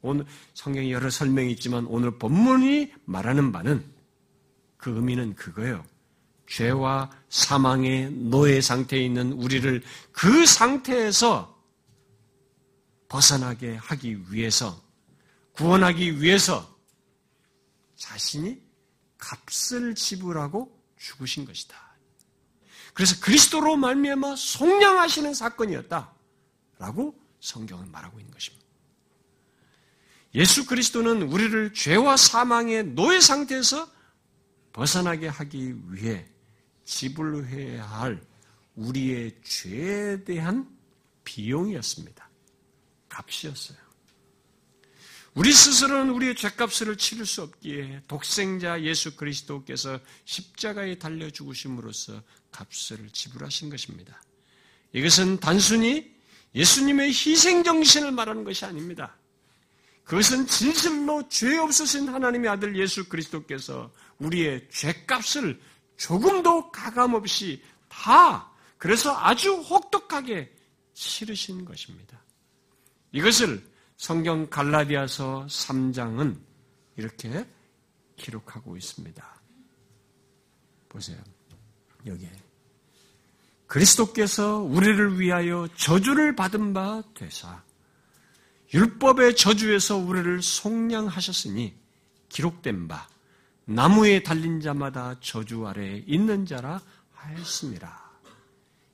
오늘 0.00 0.24
성경에 0.54 0.90
여러 0.92 1.10
설명이 1.10 1.52
있지만 1.52 1.86
오늘 1.86 2.18
본문이 2.18 2.92
말하는 3.04 3.52
바는 3.52 3.97
그 4.78 4.94
의미는 4.94 5.34
그거예요. 5.34 5.84
죄와 6.48 7.10
사망의 7.28 8.10
노예 8.12 8.62
상태에 8.62 9.04
있는 9.04 9.32
우리를 9.32 9.82
그 10.12 10.46
상태에서 10.46 11.62
벗어나게 13.08 13.76
하기 13.76 14.32
위해서 14.32 14.80
구원하기 15.52 16.22
위해서 16.22 16.78
자신이 17.96 18.62
값을 19.18 19.94
지불하고 19.94 20.74
죽으신 20.96 21.44
것이다. 21.44 21.76
그래서 22.94 23.20
그리스도로 23.20 23.76
말미암아 23.76 24.36
속량하시는 24.36 25.34
사건이었다라고 25.34 27.14
성경은 27.40 27.90
말하고 27.90 28.18
있는 28.18 28.32
것입니다. 28.32 28.64
예수 30.34 30.66
그리스도는 30.66 31.22
우리를 31.22 31.74
죄와 31.74 32.16
사망의 32.16 32.84
노예 32.94 33.20
상태에서 33.20 33.88
벗어나게 34.72 35.28
하기 35.28 35.74
위해 35.88 36.26
지불해야 36.84 37.84
할 37.84 38.20
우리의 38.74 39.36
죄에 39.42 40.24
대한 40.24 40.68
비용이었습니다. 41.24 42.28
값이었어요. 43.08 43.78
우리 45.34 45.52
스스로는 45.52 46.12
우리의 46.14 46.34
죄값을 46.34 46.96
치를 46.96 47.26
수 47.26 47.42
없기에 47.42 48.02
독생자 48.08 48.82
예수 48.82 49.14
그리스도께서 49.16 50.00
십자가에 50.24 50.98
달려 50.98 51.30
죽으심으로써 51.30 52.22
값을 52.50 53.10
지불하신 53.12 53.70
것입니다. 53.70 54.20
이것은 54.92 55.38
단순히 55.38 56.12
예수님의 56.54 57.10
희생 57.10 57.62
정신을 57.62 58.10
말하는 58.10 58.42
것이 58.42 58.64
아닙니다. 58.64 59.16
그것은 60.02 60.46
진실로 60.46 61.28
죄 61.28 61.58
없으신 61.58 62.08
하나님의 62.08 62.50
아들 62.50 62.74
예수 62.76 63.08
그리스도께서 63.08 63.92
우리의 64.18 64.68
죄값을 64.70 65.60
조금도 65.96 66.70
가감없이 66.70 67.62
다 67.88 68.50
그래서 68.76 69.16
아주 69.16 69.54
혹독하게 69.54 70.54
치르신 70.94 71.64
것입니다. 71.64 72.20
이것을 73.12 73.64
성경 73.96 74.48
갈라디아서 74.48 75.46
3장은 75.48 76.38
이렇게 76.96 77.46
기록하고 78.16 78.76
있습니다. 78.76 79.40
보세요. 80.88 81.18
여기에. 82.06 82.30
그리스도께서 83.66 84.58
우리를 84.58 85.20
위하여 85.20 85.68
저주를 85.76 86.34
받은 86.34 86.72
바 86.72 87.02
되사 87.14 87.62
율법의 88.72 89.36
저주에서 89.36 89.96
우리를 89.96 90.42
속량하셨으니 90.42 91.74
기록된 92.28 92.88
바 92.88 93.08
나무에 93.70 94.22
달린 94.22 94.62
자마다 94.62 95.16
저주 95.20 95.66
아래에 95.66 96.02
있는 96.06 96.46
자라 96.46 96.80
하였습니다. 97.12 98.00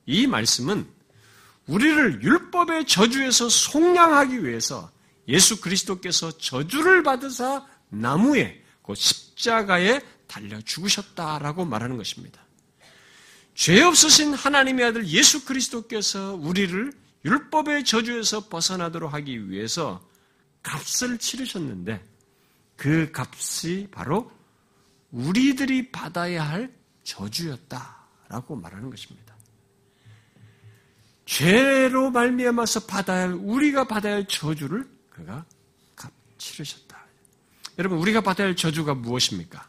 이 0.05 0.27
말씀은 0.27 0.85
우리를 1.67 2.21
율법의 2.21 2.85
저주에서 2.85 3.47
속량하기 3.47 4.43
위해서 4.43 4.91
예수 5.29 5.61
그리스도께서 5.61 6.37
저주를 6.37 7.03
받으사 7.03 7.65
나무에 7.87 8.61
그 8.83 8.93
십자가에 8.95 10.01
달려 10.27 10.59
죽으셨다라고 10.59 11.63
말하는 11.63 11.95
것입니다. 11.95 12.43
죄 13.53 13.81
없으신 13.81 14.33
하나님의 14.33 14.85
아들 14.87 15.07
예수 15.07 15.45
그리스도께서 15.45 16.35
우리를 16.35 16.91
율법의 17.23 17.85
저주에서 17.85 18.49
벗어나도록 18.49 19.13
하기 19.13 19.49
위해서 19.49 20.05
값을 20.61 21.17
치르셨는데 21.17 22.03
그 22.75 23.09
값이 23.15 23.87
바로 23.89 24.34
우리들이 25.15 25.91
받아야 25.91 26.43
할 26.43 26.73
저주였다라고 27.03 28.57
말하는 28.57 28.89
것입니다. 28.89 29.33
죄로 31.25 32.11
말미암아서 32.11 32.81
받아야 32.81 33.29
할 33.29 33.33
우리가 33.33 33.87
받아야 33.87 34.15
할 34.15 34.27
저주를 34.27 34.87
그가 35.09 35.45
값 35.95 36.11
치르셨다. 36.37 37.05
여러분 37.79 37.97
우리가 37.99 38.21
받아야 38.21 38.47
할 38.47 38.55
저주가 38.55 38.93
무엇입니까? 38.93 39.65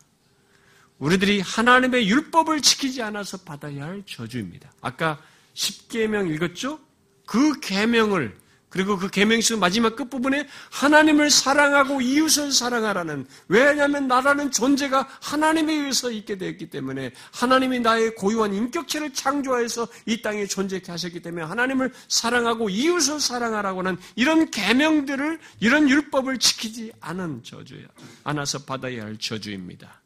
우리들이 0.99 1.41
하나님의 1.41 2.09
율법을 2.09 2.61
지키지 2.61 3.03
않아서 3.03 3.39
받아야 3.39 3.85
할 3.85 4.03
저주입니다. 4.05 4.73
아까 4.81 5.21
10계명 5.55 6.35
읽었죠? 6.35 6.81
그 7.25 7.61
계명을 7.61 8.37
그리고 8.77 8.99
그 8.99 9.09
계명수 9.09 9.57
마지막 9.57 9.97
끝부분에 9.97 10.47
하나님을 10.71 11.31
사랑하고 11.31 12.03
이웃을 12.03 12.53
사랑하라는 12.53 13.27
왜냐하면 13.49 14.07
나라는 14.07 14.51
존재가 14.51 15.09
하나님에 15.23 15.73
의해서 15.73 16.11
있게 16.11 16.37
되었기 16.37 16.69
때문에 16.69 17.13
하나님이 17.33 17.81
나의 17.81 18.15
고유한 18.17 18.53
인격체를 18.53 19.15
창조해서 19.15 19.89
이 20.05 20.21
땅에 20.21 20.45
존재케 20.45 20.93
하셨기 20.93 21.23
때문에 21.23 21.47
하나님을 21.47 21.91
사랑하고 22.09 22.69
이웃을 22.69 23.19
사랑하라고 23.19 23.79
하는 23.79 23.97
이런 24.15 24.51
계명들을 24.51 25.41
이런 25.61 25.89
율법을 25.89 26.39
지키지 26.39 26.93
않은 27.01 27.45
저주야 27.45 27.87
않아서 28.25 28.59
받아야 28.65 29.05
할 29.05 29.17
저주입니다. 29.17 30.03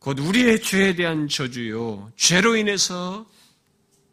곧 0.00 0.18
우리의 0.18 0.60
죄에 0.60 0.96
대한 0.96 1.28
저주요 1.28 2.10
죄로 2.16 2.56
인해서 2.56 3.24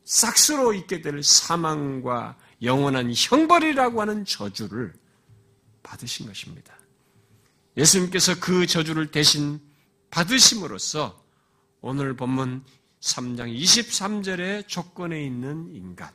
싹스로 0.04 0.74
있게 0.74 1.02
될 1.02 1.24
사망과 1.24 2.36
영원한 2.62 3.12
형벌이라고 3.16 4.02
하는 4.02 4.26
저주를 4.26 4.94
받으신 5.84 6.28
것입니다. 6.28 6.78
예수님께서 7.78 8.40
그 8.40 8.68
저주를 8.68 9.12
대신 9.12 9.60
받으심으로써 10.12 11.24
오늘 11.82 12.16
본문 12.16 12.64
3장 13.00 13.56
23절의 13.56 14.68
조건에 14.68 15.24
있는 15.24 15.74
인간, 15.74 16.14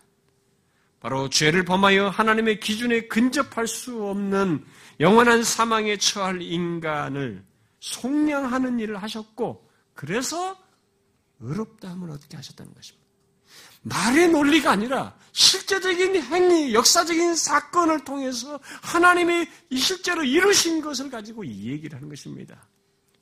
바로 1.00 1.28
죄를 1.28 1.64
범하여 1.64 2.08
하나님의 2.08 2.60
기준에 2.60 3.06
근접할 3.08 3.66
수 3.66 4.04
없는 4.04 4.64
영원한 5.00 5.42
사망에 5.42 5.96
처할 5.96 6.42
인간을 6.42 7.44
속량하는 7.80 8.80
일을 8.80 9.02
하셨고, 9.02 9.68
그래서 9.94 10.58
의롭다 11.40 11.90
함을 11.90 12.10
어떻게 12.10 12.36
하셨다는 12.36 12.74
것입니다. 12.74 13.03
말의 13.84 14.28
논리가 14.28 14.72
아니라 14.72 15.14
실제적인 15.32 16.22
행위, 16.22 16.74
역사적인 16.74 17.34
사건을 17.34 18.04
통해서 18.04 18.58
하나님이 18.82 19.46
실제로 19.76 20.22
이루신 20.22 20.80
것을 20.80 21.10
가지고 21.10 21.44
이 21.44 21.70
얘기를 21.70 21.96
하는 21.96 22.08
것입니다. 22.08 22.68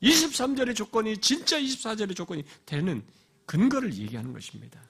23절의 0.02 0.74
조건이 0.74 1.16
진짜 1.18 1.58
24절의 1.58 2.14
조건이 2.16 2.44
되는 2.66 3.02
근거를 3.46 3.94
얘기하는 3.94 4.32
것입니다. 4.32 4.80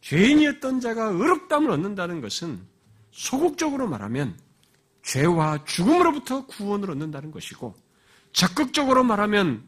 죄인이었던 0.00 0.80
자가 0.80 1.06
의롭담을 1.06 1.70
얻는다는 1.70 2.20
것은 2.20 2.60
소극적으로 3.10 3.88
말하면 3.88 4.38
죄와 5.02 5.64
죽음으로부터 5.64 6.46
구원을 6.46 6.90
얻는다는 6.92 7.30
것이고 7.30 7.74
적극적으로 8.32 9.04
말하면 9.04 9.66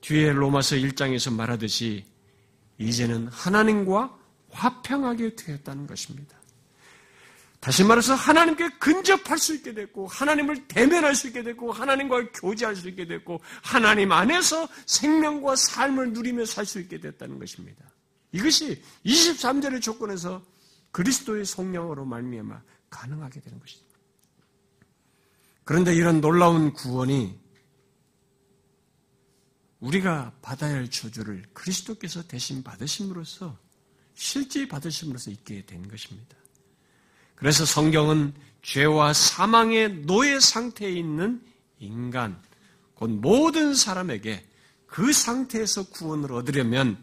뒤에 0.00 0.32
로마서 0.32 0.76
1장에서 0.76 1.32
말하듯이 1.32 2.04
이제는 2.78 3.28
하나님과 3.28 4.16
화평하게 4.50 5.36
되었다는 5.36 5.86
것입니다. 5.86 6.36
다시 7.60 7.82
말해서 7.82 8.14
하나님께 8.14 8.68
근접할 8.78 9.38
수 9.38 9.54
있게 9.54 9.72
됐고 9.72 10.06
하나님을 10.06 10.68
대면할 10.68 11.14
수 11.14 11.28
있게 11.28 11.42
됐고 11.42 11.72
하나님과 11.72 12.32
교제할 12.32 12.76
수 12.76 12.90
있게 12.90 13.06
됐고 13.06 13.40
하나님 13.62 14.12
안에서 14.12 14.68
생명과 14.84 15.56
삶을 15.56 16.12
누리며 16.12 16.44
살 16.44 16.66
수 16.66 16.78
있게 16.78 17.00
됐다는 17.00 17.38
것입니다. 17.38 17.82
이것이 18.32 18.82
23절의 19.06 19.80
조건에서 19.80 20.42
그리스도의 20.90 21.46
성령으로 21.46 22.04
말미암아 22.04 22.60
가능하게 22.90 23.40
되는 23.40 23.58
것입니다. 23.58 23.98
그런데 25.64 25.94
이런 25.94 26.20
놀라운 26.20 26.74
구원이 26.74 27.43
우리가 29.84 30.32
받아야 30.40 30.76
할 30.76 30.90
저주를 30.90 31.44
그리스도께서 31.52 32.22
대신 32.26 32.62
받으심으로써 32.62 33.56
실제 34.14 34.66
받으심으로써 34.66 35.30
있게 35.30 35.66
된 35.66 35.86
것입니다. 35.88 36.36
그래서 37.34 37.66
성경은 37.66 38.32
죄와 38.62 39.12
사망의 39.12 40.06
노예 40.06 40.40
상태에 40.40 40.90
있는 40.90 41.44
인간, 41.78 42.40
곧 42.94 43.10
모든 43.10 43.74
사람에게 43.74 44.46
그 44.86 45.12
상태에서 45.12 45.88
구원을 45.90 46.32
얻으려면 46.32 47.02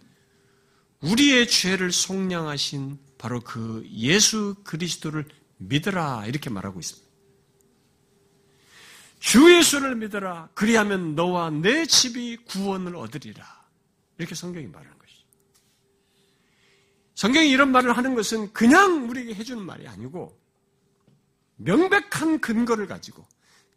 우리의 1.01 1.47
죄를 1.47 1.91
속량하신 1.91 2.97
바로 3.17 3.41
그 3.41 3.87
예수 3.91 4.55
그리스도를 4.63 5.25
믿으라 5.57 6.25
이렇게 6.25 6.49
말하고 6.49 6.79
있습니다. 6.79 7.10
주 9.21 9.55
예수를 9.55 9.95
믿어라. 9.95 10.49
그리하면 10.55 11.13
너와 11.13 11.51
내 11.51 11.85
집이 11.85 12.37
구원을 12.37 12.95
얻으리라. 12.95 13.45
이렇게 14.17 14.33
성경이 14.33 14.65
말하는 14.65 14.97
것이죠. 14.97 15.25
성경이 17.13 17.51
이런 17.51 17.71
말을 17.71 17.95
하는 17.95 18.15
것은 18.15 18.51
그냥 18.51 19.07
우리에게 19.07 19.35
해주는 19.35 19.63
말이 19.63 19.87
아니고 19.87 20.35
명백한 21.57 22.41
근거를 22.41 22.87
가지고 22.87 23.23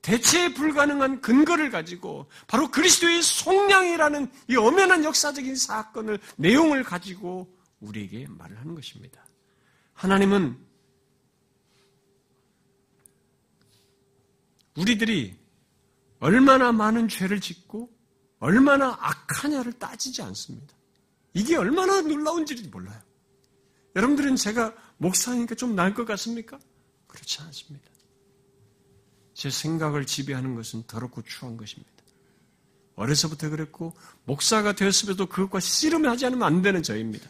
대체 0.01 0.55
불가능한 0.55 1.21
근거를 1.21 1.71
가지고 1.71 2.27
바로 2.47 2.71
그리스도의 2.71 3.23
속량이라는 3.23 4.33
이 4.49 4.57
엄연한 4.57 5.05
역사적인 5.05 5.57
사건을 5.57 6.19
내용을 6.37 6.85
가지고 6.85 7.55
우리에게 7.81 8.27
말을 8.31 8.59
하는 8.59 8.75
것입니다. 8.75 9.23
하나님은 9.93 10.57
우리들이 14.77 15.37
얼마나 16.19 16.73
많은 16.73 17.09
죄를 17.09 17.41
짓고 17.41 17.91
얼마나 18.39 18.97
악하냐를 19.01 19.73
따지지 19.75 20.23
않습니다. 20.23 20.75
이게 21.33 21.57
얼마나 21.57 22.01
놀라운지 22.01 22.69
몰라요. 22.69 23.01
여러분들은 23.97 24.37
제가 24.37 24.75
목사니까 24.99 25.55
좀 25.55 25.75
나을 25.75 25.95
것 25.95 26.05
같습니까? 26.05 26.59
그렇지 27.07 27.43
않습니다. 27.43 27.89
제 29.35 29.51
생각을 29.51 30.07
지배하는 30.07 30.55
것은 30.55 30.85
더럽고 30.87 31.23
추한 31.23 31.57
것입니다. 31.57 31.93
어려서부터 32.97 33.51
그랬고 33.51 33.95
목사가 34.25 34.73
되었음에도 34.73 35.27
그것과 35.27 35.61
씨름하지 35.61 36.27
않으면 36.27 36.45
안 36.45 36.63
되는 36.63 36.83
저입니다. 36.83 37.29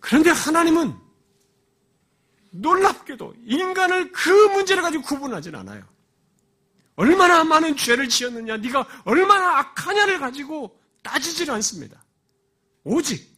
그런데 0.00 0.30
하나님은 0.30 1.01
놀랍게도 2.52 3.34
인간을 3.44 4.12
그 4.12 4.30
문제를 4.30 4.82
가지고 4.82 5.02
구분하진 5.04 5.54
않아요. 5.54 5.84
얼마나 6.94 7.42
많은 7.42 7.76
죄를 7.76 8.08
지었느냐, 8.08 8.58
네가 8.58 8.86
얼마나 9.04 9.58
악하냐를 9.58 10.18
가지고 10.18 10.78
따지질 11.02 11.50
않습니다. 11.50 12.04
오직 12.84 13.32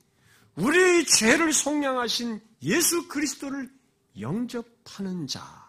우리의 0.57 1.07
죄를 1.07 1.53
속량하신 1.53 2.41
예수 2.63 3.09
그리스도를 3.09 3.71
영접하는 4.21 5.27
자, 5.27 5.65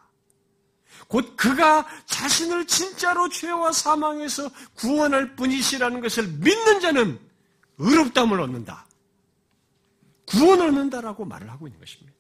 곧 1.08 1.36
그가 1.36 1.88
자신을 2.06 2.66
진짜로 2.66 3.30
죄와 3.30 3.72
사망에서 3.72 4.50
구원할 4.76 5.36
분이시라는 5.36 6.02
것을 6.02 6.28
믿는 6.28 6.80
자는 6.80 7.20
의롭담을 7.78 8.40
얻는다. 8.40 8.86
구원을 10.28 10.70
얻는다라고 10.70 11.26
말을 11.26 11.52
하고 11.52 11.68
있는 11.68 11.80
것입니다. 11.80 12.15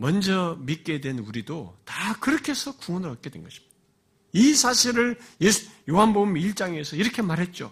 먼저 0.00 0.56
믿게 0.60 1.02
된 1.02 1.18
우리도 1.18 1.76
다 1.84 2.16
그렇게 2.20 2.52
해서 2.52 2.74
구원을 2.76 3.10
얻게 3.10 3.28
된 3.28 3.42
것입니다. 3.42 3.70
이 4.32 4.54
사실을 4.54 5.18
요한복음 5.88 6.34
1장에서 6.34 6.98
이렇게 6.98 7.20
말했죠. 7.20 7.70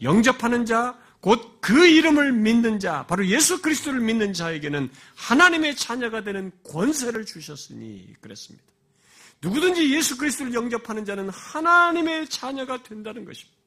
영접하는 0.00 0.64
자, 0.64 0.98
곧 1.20 1.58
그 1.60 1.86
이름을 1.86 2.32
믿는 2.32 2.78
자, 2.78 3.04
바로 3.06 3.26
예수 3.26 3.60
그리스도를 3.60 4.00
믿는 4.00 4.32
자에게는 4.32 4.90
하나님의 5.16 5.76
자녀가 5.76 6.22
되는 6.22 6.50
권세를 6.64 7.26
주셨으니 7.26 8.14
그랬습니다. 8.22 8.64
누구든지 9.42 9.94
예수 9.94 10.16
그리스도를 10.16 10.54
영접하는 10.54 11.04
자는 11.04 11.28
하나님의 11.28 12.28
자녀가 12.30 12.82
된다는 12.82 13.26
것입니다. 13.26 13.57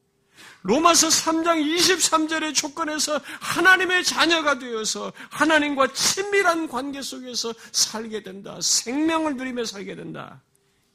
로마서 0.64 1.08
3장 1.08 1.64
23절의 1.64 2.54
조건에서 2.54 3.20
하나님의 3.40 4.04
자녀가 4.04 4.60
되어서 4.60 5.12
하나님과 5.30 5.94
친밀한 5.94 6.68
관계 6.68 7.02
속에서 7.02 7.54
살게 7.72 8.24
된다. 8.24 8.58
생명을 8.62 9.38
누리며 9.38 9.66
살게 9.66 9.96
된다. 9.96 10.42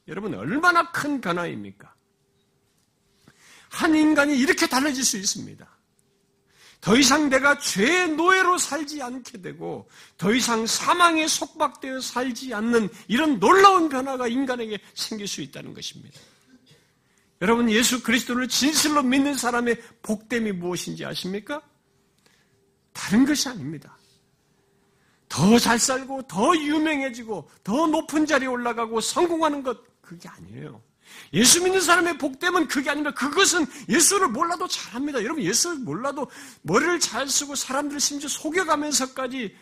여러분, 0.09 0.35
얼마나 0.35 0.91
큰 0.93 1.21
변화입니까? 1.21 1.93
한 3.69 3.95
인간이 3.95 4.39
이렇게 4.39 4.67
달라질 4.67 5.05
수 5.05 5.17
있습니다. 5.17 5.67
더 6.81 6.97
이상 6.97 7.29
내가 7.29 7.59
죄의 7.59 8.11
노예로 8.11 8.59
살지 8.59 9.03
않게 9.03 9.43
되고 9.43 9.89
더 10.17 10.33
이상 10.33 10.67
사망에 10.67 11.27
속박되어 11.27 12.01
살지 12.01 12.55
않는 12.55 12.89
이런 13.09 13.41
놀라운 13.41 13.89
변화가 13.89 14.29
인간에게 14.29 14.79
생길 14.95 15.27
수 15.27 15.41
있다는 15.41 15.75
것입니다. 15.75 16.21
여러분 17.43 17.71
예수 17.71 18.03
그리스도를 18.03 18.49
진실로 18.49 19.03
믿는 19.03 19.35
사람의 19.35 19.81
복됨이 20.03 20.53
무엇인지 20.53 21.05
아십니까? 21.05 21.61
다른 22.93 23.27
것이 23.27 23.49
아닙니다. 23.49 23.97
더 25.29 25.59
잘 25.59 25.79
살고 25.79 26.23
더 26.23 26.57
유명해지고 26.57 27.51
더 27.63 27.87
높은 27.89 28.25
자리에 28.25 28.49
올라가고 28.49 29.01
성공하는 29.01 29.63
것 29.63 29.79
그게 30.01 30.29
아니에요. 30.29 30.81
예수 31.35 31.63
믿는 31.63 31.81
사람의 31.81 32.19
복됨은 32.19 32.69
그게 32.69 32.91
아니라 32.91 33.13
그것은 33.13 33.67
예수를 33.89 34.29
몰라도 34.29 34.67
잘합니다. 34.67 35.23
여러분 35.23 35.43
예수를 35.43 35.79
몰라도 35.79 36.31
머리를 36.63 37.01
잘 37.01 37.29
쓰고 37.29 37.55
사람들을 37.55 38.01
심지어 38.01 38.29
속여가면서까지 38.29 39.55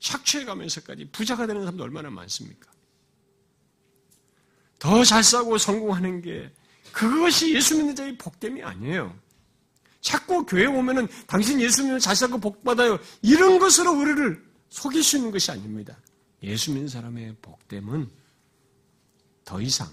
착취해가면서까지 0.00 1.10
부자가 1.10 1.46
되는 1.46 1.62
사람도 1.62 1.82
얼마나 1.84 2.08
많습니까? 2.08 2.70
더 4.78 5.04
잘 5.04 5.22
싸고 5.24 5.58
성공하는 5.58 6.22
게 6.22 6.50
그것이 6.92 7.54
예수 7.54 7.76
믿는 7.76 7.94
자의 7.94 8.16
복됨이 8.16 8.62
아니에요. 8.62 9.14
자꾸 10.00 10.44
교회 10.46 10.66
오면은 10.66 11.08
당신 11.26 11.60
예수 11.60 11.82
믿는 11.82 11.98
잘 11.98 12.14
살고 12.14 12.38
복 12.38 12.64
받아요. 12.64 12.98
이런 13.22 13.58
것으로 13.58 13.92
우리를 13.92 14.44
있는 15.16 15.30
것이 15.30 15.50
아닙니다. 15.50 15.96
예수 16.42 16.70
믿는 16.72 16.88
사람의 16.88 17.36
복됨은 17.42 18.08
더 19.44 19.60
이상 19.60 19.88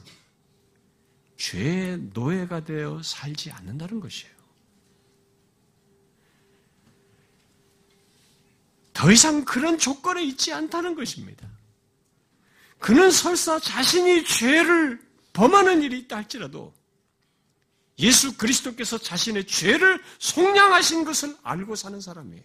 죄의 1.38 1.98
노예가 2.14 2.64
되어 2.64 3.02
살지 3.04 3.52
않는다는 3.52 4.00
것이에요. 4.00 4.36
더 8.94 9.12
이상 9.12 9.44
그런 9.44 9.78
조건에 9.78 10.24
있지 10.24 10.54
않다는 10.54 10.96
것입니다. 10.96 11.48
그는 12.80 13.12
설사 13.12 13.60
자신이 13.60 14.24
죄를 14.24 15.02
범하는 15.34 15.82
일이 15.82 16.00
있다 16.00 16.18
할지라도 16.18 16.74
예수 18.00 18.38
그리스도께서 18.38 18.98
자신의 18.98 19.48
죄를 19.48 20.02
속량하신 20.20 21.06
것을 21.06 21.36
알고 21.44 21.76
사는 21.76 22.00
사람이에요. 22.02 22.44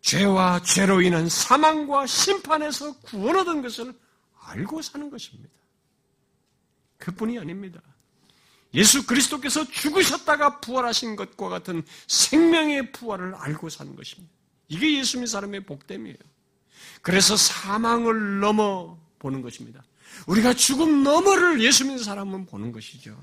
죄와 0.00 0.62
죄로 0.62 1.02
인한 1.02 1.28
사망과 1.28 2.06
심판에서 2.06 2.98
구원 3.00 3.36
얻은 3.36 3.62
것을 3.62 3.94
알고 4.40 4.80
사는 4.80 5.10
것입니다. 5.10 5.50
그뿐이 6.96 7.38
아닙니다. 7.38 7.80
예수 8.74 9.06
그리스도께서 9.06 9.64
죽으셨다가 9.64 10.60
부활하신 10.60 11.16
것과 11.16 11.48
같은 11.48 11.82
생명의 12.06 12.92
부활을 12.92 13.34
알고 13.34 13.68
사는 13.68 13.94
것입니다. 13.94 14.32
이게 14.68 14.98
예수 14.98 15.16
님는 15.16 15.26
사람의 15.26 15.64
복됨이에요. 15.64 16.16
그래서 17.02 17.36
사망을 17.36 18.40
넘어 18.40 18.98
보는 19.18 19.42
것입니다. 19.42 19.82
우리가 20.26 20.54
죽음 20.54 21.02
너머를 21.02 21.62
예수 21.62 21.84
믿는 21.84 22.02
사람은 22.02 22.46
보는 22.46 22.72
것이죠. 22.72 23.18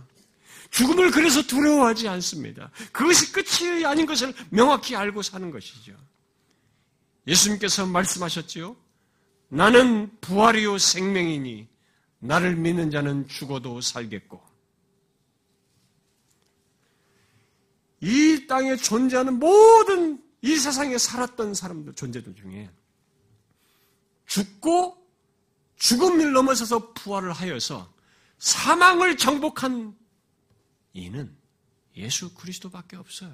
죽음을 0.72 1.12
그래서 1.12 1.42
두려워하지 1.42 2.08
않습니다. 2.08 2.72
그것이 2.92 3.32
끝이 3.32 3.86
아닌 3.86 4.06
것을 4.06 4.34
명확히 4.50 4.96
알고 4.96 5.22
사는 5.22 5.50
것이죠. 5.52 5.96
예수님께서 7.28 7.86
말씀하셨지요. 7.86 8.76
나는 9.50 10.12
부활이요 10.22 10.78
생명이니 10.78 11.68
나를 12.20 12.56
믿는 12.56 12.92
자는 12.92 13.28
죽어도 13.28 13.82
살겠고 13.82 14.42
이 18.02 18.46
땅에 18.48 18.76
존재하는 18.76 19.40
모든 19.40 20.22
이 20.42 20.58
세상에 20.58 20.98
살았던 20.98 21.54
사람들 21.54 21.94
존재들 21.94 22.36
중에 22.36 22.70
죽고 24.28 25.05
죽음을 25.78 26.32
넘어서서 26.32 26.94
부활을 26.94 27.32
하여서 27.34 27.94
사망을 28.40 29.18
정복한 29.18 29.96
이는 30.94 31.36
예수 31.98 32.34
그리스도밖에 32.34 32.98
없어요. 32.98 33.34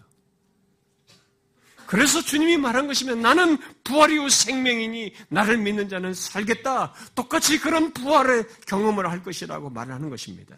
그래서 1.85 2.21
주님이 2.21 2.57
말한 2.57 2.87
것이면 2.87 3.21
나는 3.21 3.57
부활이요 3.83 4.29
생명이니 4.29 5.13
나를 5.27 5.57
믿는 5.57 5.89
자는 5.89 6.13
살겠다. 6.13 6.93
똑같이 7.15 7.59
그런 7.59 7.91
부활의 7.91 8.47
경험을 8.65 9.09
할 9.09 9.21
것이라고 9.23 9.69
말 9.69 9.91
하는 9.91 10.09
것입니다. 10.09 10.57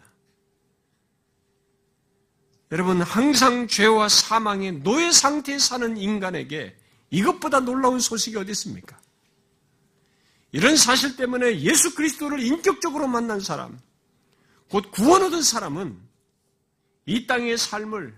여러분 2.70 3.02
항상 3.02 3.66
죄와 3.66 4.08
사망의 4.08 4.82
노예 4.82 5.10
상태에 5.12 5.58
사는 5.58 5.96
인간에게 5.96 6.76
이것보다 7.10 7.60
놀라운 7.60 7.98
소식이 8.00 8.36
어디 8.36 8.52
있습니까? 8.52 8.98
이런 10.54 10.76
사실 10.76 11.16
때문에 11.16 11.62
예수 11.62 11.96
그리스도를 11.96 12.38
인격적으로 12.38 13.08
만난 13.08 13.40
사람, 13.40 13.76
곧 14.70 14.88
구원 14.92 15.24
얻은 15.24 15.42
사람은 15.42 16.00
이 17.06 17.26
땅의 17.26 17.58
삶을 17.58 18.16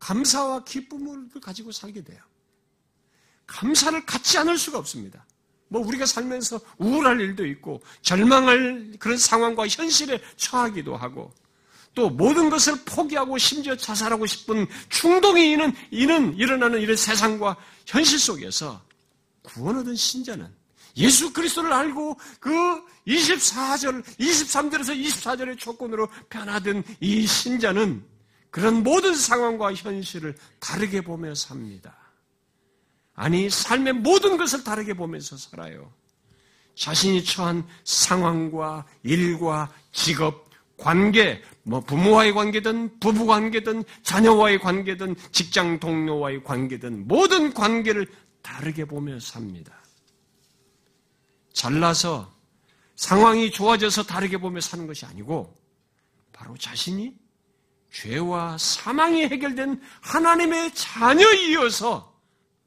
감사와 0.00 0.64
기쁨을 0.64 1.30
가지고 1.40 1.72
살게 1.72 2.04
돼요. 2.04 2.20
감사를 3.46 4.04
갖지 4.04 4.36
않을 4.36 4.58
수가 4.58 4.76
없습니다. 4.76 5.24
뭐 5.68 5.80
우리가 5.86 6.04
살면서 6.04 6.60
우울할 6.76 7.18
일도 7.18 7.46
있고 7.46 7.80
절망할 8.02 8.92
그런 8.98 9.16
상황과 9.16 9.66
현실에 9.66 10.20
처하기도 10.36 10.94
하고 10.94 11.32
또 11.94 12.10
모든 12.10 12.50
것을 12.50 12.84
포기하고 12.84 13.38
심지어 13.38 13.74
자살하고 13.74 14.26
싶은 14.26 14.66
충동이 14.90 15.52
있는 15.52 15.72
이는 15.90 16.36
일어나는 16.36 16.80
이런 16.80 16.98
세상과 16.98 17.56
현실 17.86 18.18
속에서 18.18 18.84
구원 19.42 19.78
얻은 19.78 19.96
신자는 19.96 20.63
예수 20.96 21.32
그리스도를 21.32 21.72
알고 21.72 22.18
그 22.40 22.50
24절, 23.06 24.04
23절에서 24.18 24.96
24절의 24.96 25.58
조건으로 25.58 26.08
변화된 26.28 26.84
이 27.00 27.26
신자는 27.26 28.04
그런 28.50 28.82
모든 28.82 29.14
상황과 29.14 29.74
현실을 29.74 30.36
다르게 30.60 31.00
보며 31.00 31.34
삽니다. 31.34 31.96
아니, 33.14 33.50
삶의 33.50 33.94
모든 33.94 34.36
것을 34.36 34.64
다르게 34.64 34.94
보면서 34.94 35.36
살아요. 35.36 35.92
자신이 36.74 37.24
처한 37.24 37.66
상황과 37.84 38.84
일과 39.02 39.72
직업, 39.92 40.50
관계, 40.76 41.40
뭐 41.62 41.80
부모와의 41.80 42.32
관계든 42.32 42.98
부부 42.98 43.26
관계든 43.26 43.84
자녀와의 44.02 44.58
관계든 44.58 45.14
직장 45.30 45.78
동료와의 45.78 46.42
관계든 46.42 47.06
모든 47.06 47.54
관계를 47.54 48.06
다르게 48.42 48.84
보며 48.84 49.18
삽니다. 49.20 49.83
잘나서 51.54 52.34
상황이 52.96 53.50
좋아져서 53.50 54.02
다르게 54.02 54.36
보며 54.36 54.60
사는 54.60 54.86
것이 54.86 55.06
아니고 55.06 55.56
바로 56.32 56.56
자신이 56.56 57.16
죄와 57.90 58.58
사망이 58.58 59.22
해결된 59.22 59.80
하나님의 60.02 60.74
자녀이어서 60.74 62.20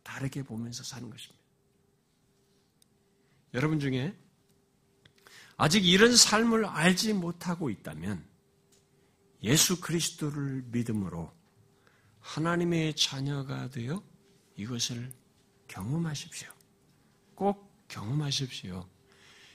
다르게 0.04 0.42
보면서 0.42 0.84
사는 0.84 1.10
것입니다. 1.10 1.38
여러분 3.54 3.80
중에 3.80 4.18
아직 5.58 5.86
이런 5.86 6.16
삶을 6.16 6.66
알지 6.66 7.14
못하고 7.14 7.70
있다면 7.70 8.26
예수 9.44 9.82
그리스도를 9.82 10.64
믿음으로 10.68 11.32
하나님의 12.22 12.96
자녀가 12.96 13.70
되어 13.70 14.02
이것을 14.56 15.12
경험하십시오. 15.68 16.50
꼭 17.36 17.67
경험하십시오. 17.88 18.88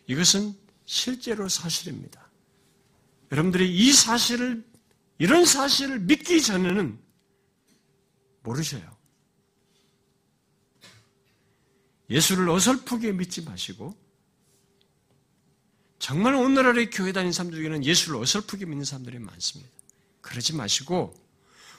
이것은 0.07 0.55
실제로 0.87 1.49
사실입니다. 1.49 2.30
여러분들이 3.30 3.74
이 3.74 3.93
사실을, 3.93 4.64
이런 5.18 5.45
사실을 5.45 6.01
믿기 6.01 6.43
전에는 6.43 6.99
모르셔요. 8.43 8.97
예수를 12.11 12.49
어설프게 12.51 13.12
믿지 13.12 13.43
마시고, 13.43 13.97
정말 15.99 16.35
오늘날의 16.35 16.91
교회 16.91 17.12
다니는 17.12 17.33
사람 17.33 17.53
중에는 17.53 17.85
예수를 17.85 18.16
어설프게 18.16 18.66
믿는 18.66 18.85
사람들이 18.85 19.18
많습니다. 19.18 19.70
그러지 20.20 20.55
마시고, 20.55 21.14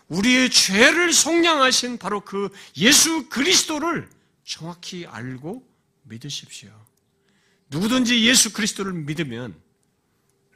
우리의 0.08 0.50
죄를 0.50 1.14
속량하신 1.14 1.98
바로 1.98 2.22
그 2.22 2.50
예수 2.78 3.30
그리스도를 3.30 4.10
정확히 4.44 5.06
알고 5.06 5.73
믿으십시오. 6.14 6.72
누구든지 7.70 8.26
예수 8.28 8.54
그리스도를 8.54 8.94
믿으면 8.94 9.60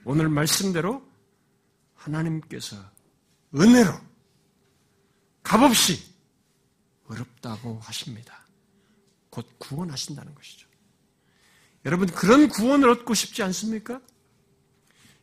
오늘 0.03 0.29
말씀대로 0.29 1.05
하나님께서 1.95 2.77
은혜로 3.55 3.91
값없이 5.43 5.99
어렵다고 7.07 7.79
하십니다. 7.79 8.45
곧 9.29 9.47
구원하신다는 9.57 10.35
것이죠. 10.35 10.67
여러분 11.85 12.07
그런 12.07 12.49
구원을 12.49 12.89
얻고 12.89 13.13
싶지 13.13 13.43
않습니까? 13.43 14.01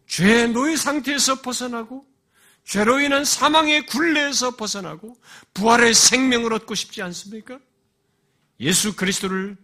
죄의 0.07 0.51
노예 0.51 0.77
상태에서 0.77 1.43
벗어나고 1.43 2.07
죄로 2.65 3.01
인한 3.01 3.25
사망의 3.25 3.87
굴레에서 3.87 4.57
벗어나고 4.57 5.17
부활의 5.53 5.95
생명을 5.95 6.53
얻고 6.55 6.75
싶지 6.75 7.03
않습니까? 7.03 7.61
예수 8.61 8.97
그리스도를 8.97 9.57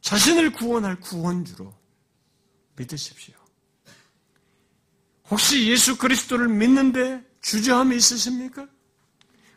자신을 0.00 0.52
구원할 0.52 0.98
구원주로 1.00 1.74
믿으십시오. 2.76 3.34
혹시 5.30 5.68
예수 5.68 5.96
그리스도를 5.96 6.48
믿는데 6.48 7.24
주저함이 7.40 7.96
있으십니까? 7.96 8.68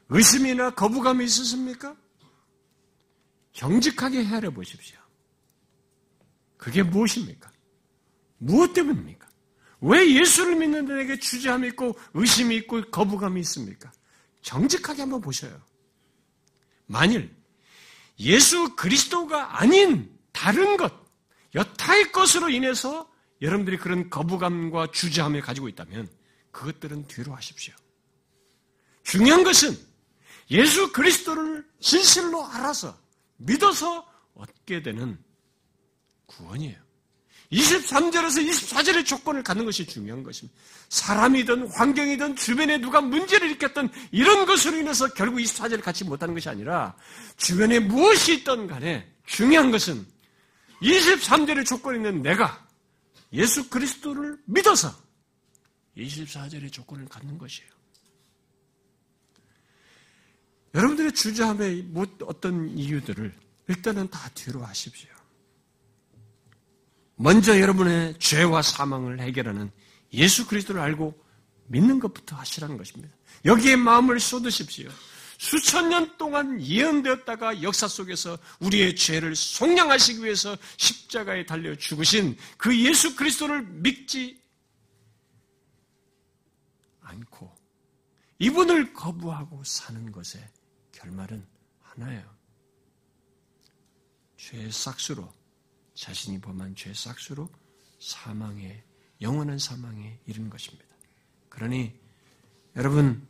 의심이나 0.09 0.71
거부감이 0.71 1.25
있으십니까? 1.25 1.95
정직하게 3.53 4.25
헤아려 4.25 4.51
보십시오. 4.51 4.99
그게 6.57 6.83
무엇입니까? 6.83 7.51
무엇 8.37 8.73
때문입니까? 8.73 9.27
왜 9.81 10.15
예수를 10.15 10.55
믿는데 10.55 10.93
내게 10.93 11.17
주저함이 11.17 11.69
있고 11.69 11.97
의심이 12.13 12.55
있고 12.57 12.81
거부감이 12.89 13.39
있습니까? 13.41 13.91
정직하게 14.41 15.01
한번 15.01 15.21
보셔요. 15.21 15.59
만일 16.85 17.35
예수 18.19 18.75
그리스도가 18.75 19.59
아닌 19.59 20.12
다른 20.43 20.75
것, 20.75 20.91
여타의 21.55 22.11
것으로 22.11 22.49
인해서 22.49 23.09
여러분들이 23.41 23.77
그런 23.77 24.09
거부감과 24.09 24.87
주저함을 24.91 25.39
가지고 25.39 25.69
있다면 25.69 26.09
그것들은 26.51 27.07
뒤로 27.07 27.33
하십시오. 27.33 27.73
중요한 29.03 29.45
것은 29.45 29.77
예수 30.51 30.91
그리스도를 30.91 31.65
진실로 31.79 32.45
알아서 32.45 32.97
믿어서 33.37 34.05
얻게 34.33 34.83
되는 34.83 35.17
구원이에요. 36.25 36.77
23절에서 37.53 38.45
24절의 38.45 39.05
조건을 39.05 39.43
갖는 39.43 39.63
것이 39.63 39.85
중요한 39.85 40.23
것입니다. 40.23 40.59
사람이든 40.89 41.69
환경이든 41.69 42.35
주변에 42.35 42.79
누가 42.79 42.99
문제를 42.99 43.47
일으켰던 43.47 43.89
이런 44.11 44.45
것으로 44.45 44.75
인해서 44.75 45.07
결국 45.13 45.37
24절을 45.37 45.81
갖지 45.81 46.03
못하는 46.03 46.33
것이 46.33 46.49
아니라 46.49 46.97
주변에 47.37 47.79
무엇이 47.79 48.39
있던 48.39 48.67
간에 48.67 49.09
중요한 49.25 49.71
것은 49.71 50.11
23절의 50.83 51.65
조건이 51.65 51.97
있는 51.97 52.21
내가 52.21 52.67
예수 53.31 53.69
그리스도를 53.69 54.37
믿어서 54.45 54.93
24절의 55.97 56.71
조건을 56.71 57.07
갖는 57.07 57.37
것이에요. 57.37 57.71
여러분들의 60.75 61.13
주저함의 61.13 61.91
어떤 62.25 62.69
이유들을 62.77 63.33
일단은 63.67 64.09
다 64.09 64.29
뒤로 64.33 64.63
하십시오. 64.63 65.09
먼저 67.15 67.59
여러분의 67.59 68.17
죄와 68.19 68.61
사망을 68.61 69.19
해결하는 69.19 69.71
예수 70.13 70.47
그리스도를 70.47 70.81
알고 70.81 71.23
믿는 71.67 71.99
것부터 71.99 72.35
하시라는 72.35 72.77
것입니다. 72.77 73.13
여기에 73.45 73.77
마음을 73.77 74.19
쏟으십시오. 74.19 74.89
수천 75.43 75.89
년 75.89 76.17
동안 76.17 76.61
예언되었다가 76.61 77.61
역사 77.63 77.85
속에서 77.85 78.37
우리의 78.61 78.95
죄를 78.95 79.35
속량하시기 79.35 80.23
위해서 80.23 80.55
십자가에 80.77 81.45
달려 81.45 81.75
죽으신 81.75 82.37
그 82.57 82.73
예수 82.79 83.13
그리스도를 83.13 83.61
믿지 83.63 84.41
않고 87.01 87.53
이분을 88.39 88.93
거부하고 88.93 89.61
사는 89.65 90.09
것의 90.13 90.49
결말은 90.93 91.45
하나예요. 91.81 92.23
죄의 94.37 94.71
싹수로 94.71 95.29
자신이 95.93 96.39
범한 96.39 96.73
죄 96.77 96.93
싹수로 96.93 97.49
사망에 97.99 98.81
영원한 99.19 99.59
사망에 99.59 100.21
이른 100.25 100.49
것입니다. 100.49 100.95
그러니 101.49 101.93
여러분 102.77 103.27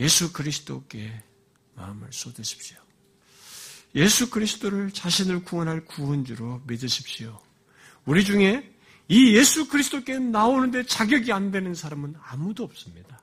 예수 0.00 0.32
그리스도께 0.32 1.22
마음을 1.74 2.08
쏟으십시오. 2.10 2.78
예수 3.94 4.30
그리스도를 4.30 4.90
자신을 4.92 5.44
구원할 5.44 5.84
구원주로 5.84 6.62
믿으십시오. 6.66 7.40
우리 8.06 8.24
중에 8.24 8.74
이 9.08 9.36
예수 9.36 9.68
그리스도께 9.68 10.18
나오는데 10.18 10.84
자격이 10.84 11.32
안 11.32 11.50
되는 11.50 11.74
사람은 11.74 12.14
아무도 12.22 12.64
없습니다. 12.64 13.20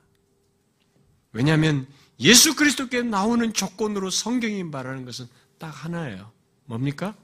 왜냐하면 1.32 1.86
예수 2.20 2.54
그리스도께 2.54 3.02
나오는 3.02 3.52
조건으로 3.52 4.10
성경이 4.10 4.62
말하는 4.64 5.04
것은 5.04 5.26
딱 5.58 5.68
하나예요. 5.68 6.30
뭡니까? 6.64 7.16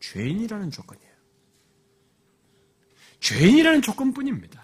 죄인이라는 0.00 0.70
조건이에요. 0.70 1.10
죄인이라는 3.20 3.82
조건뿐입니다. 3.82 4.59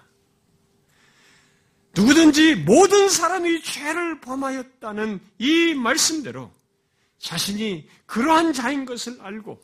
누구든지 1.96 2.56
모든 2.56 3.08
사람이 3.08 3.62
죄를 3.62 4.20
범하였다는 4.20 5.18
이 5.38 5.74
말씀대로 5.74 6.52
자신이 7.18 7.88
그러한 8.04 8.52
자인 8.52 8.84
것을 8.84 9.18
알고 9.22 9.58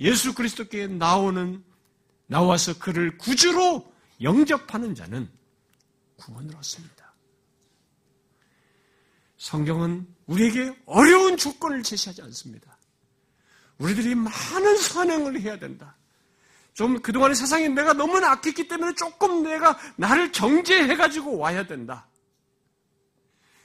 예수 0.00 0.34
그리스도께 0.34 0.86
나오는 0.86 1.64
나와서 2.26 2.78
그를 2.78 3.16
구주로 3.16 3.90
영접하는 4.22 4.94
자는 4.94 5.28
구원을 6.16 6.54
얻습니다. 6.54 7.14
성경은 9.38 10.06
우리에게 10.26 10.76
어려운 10.84 11.38
조건을 11.38 11.82
제시하지 11.82 12.20
않습니다. 12.22 12.76
우리들이 13.78 14.14
많은 14.14 14.76
선행을 14.76 15.40
해야 15.40 15.58
된다. 15.58 15.96
좀 16.80 16.98
그동안의 16.98 17.36
세상에 17.36 17.68
내가 17.68 17.92
너무나 17.92 18.30
악했기 18.30 18.66
때문에 18.66 18.94
조금 18.94 19.42
내가 19.42 19.78
나를 19.96 20.32
정제해가지고 20.32 21.36
와야 21.36 21.66
된다. 21.66 22.08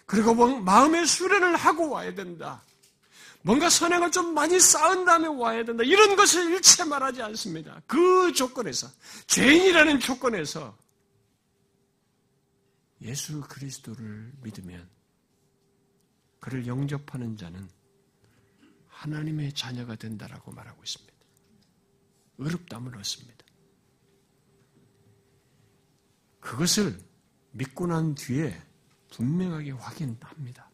그리고 0.05 0.33
뭐 0.35 0.59
마음의 0.59 1.05
수련을 1.05 1.55
하고 1.55 1.89
와야 1.91 2.13
된다. 2.13 2.61
뭔가 3.41 3.69
선행을 3.69 4.11
좀 4.11 4.33
많이 4.33 4.59
쌓은 4.59 5.05
다음에 5.05 5.29
와야 5.29 5.63
된다. 5.63 5.85
이런 5.85 6.17
것을 6.17 6.51
일체 6.51 6.83
말하지 6.83 7.21
않습니다. 7.21 7.81
그 7.87 8.33
조건에서, 8.33 8.89
죄인이라는 9.27 10.01
조건에서 10.01 10.77
예수 13.01 13.39
그리스도를 13.39 14.33
믿으면 14.41 14.89
그를 16.41 16.67
영접하는 16.67 17.37
자는 17.37 17.69
하나님의 18.89 19.53
자녀가 19.53 19.95
된다라고 19.95 20.51
말하고 20.51 20.83
있습니다. 20.83 21.14
의롭담을 22.37 22.97
얻습니다. 22.97 23.45
그것을 26.39 26.99
믿고 27.51 27.87
난 27.87 28.13
뒤에 28.15 28.61
분명하게 29.11 29.71
확인합니다. 29.71 30.69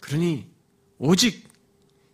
그러니 0.00 0.50
오직 0.98 1.48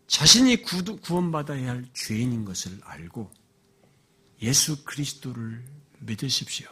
자신이 0.06 0.62
구원받아야 0.62 1.70
할 1.70 1.86
죄인인 1.92 2.44
것을 2.44 2.80
알고 2.82 3.30
예수 4.42 4.84
그리스도를 4.84 5.64
믿으십시오. 6.00 6.68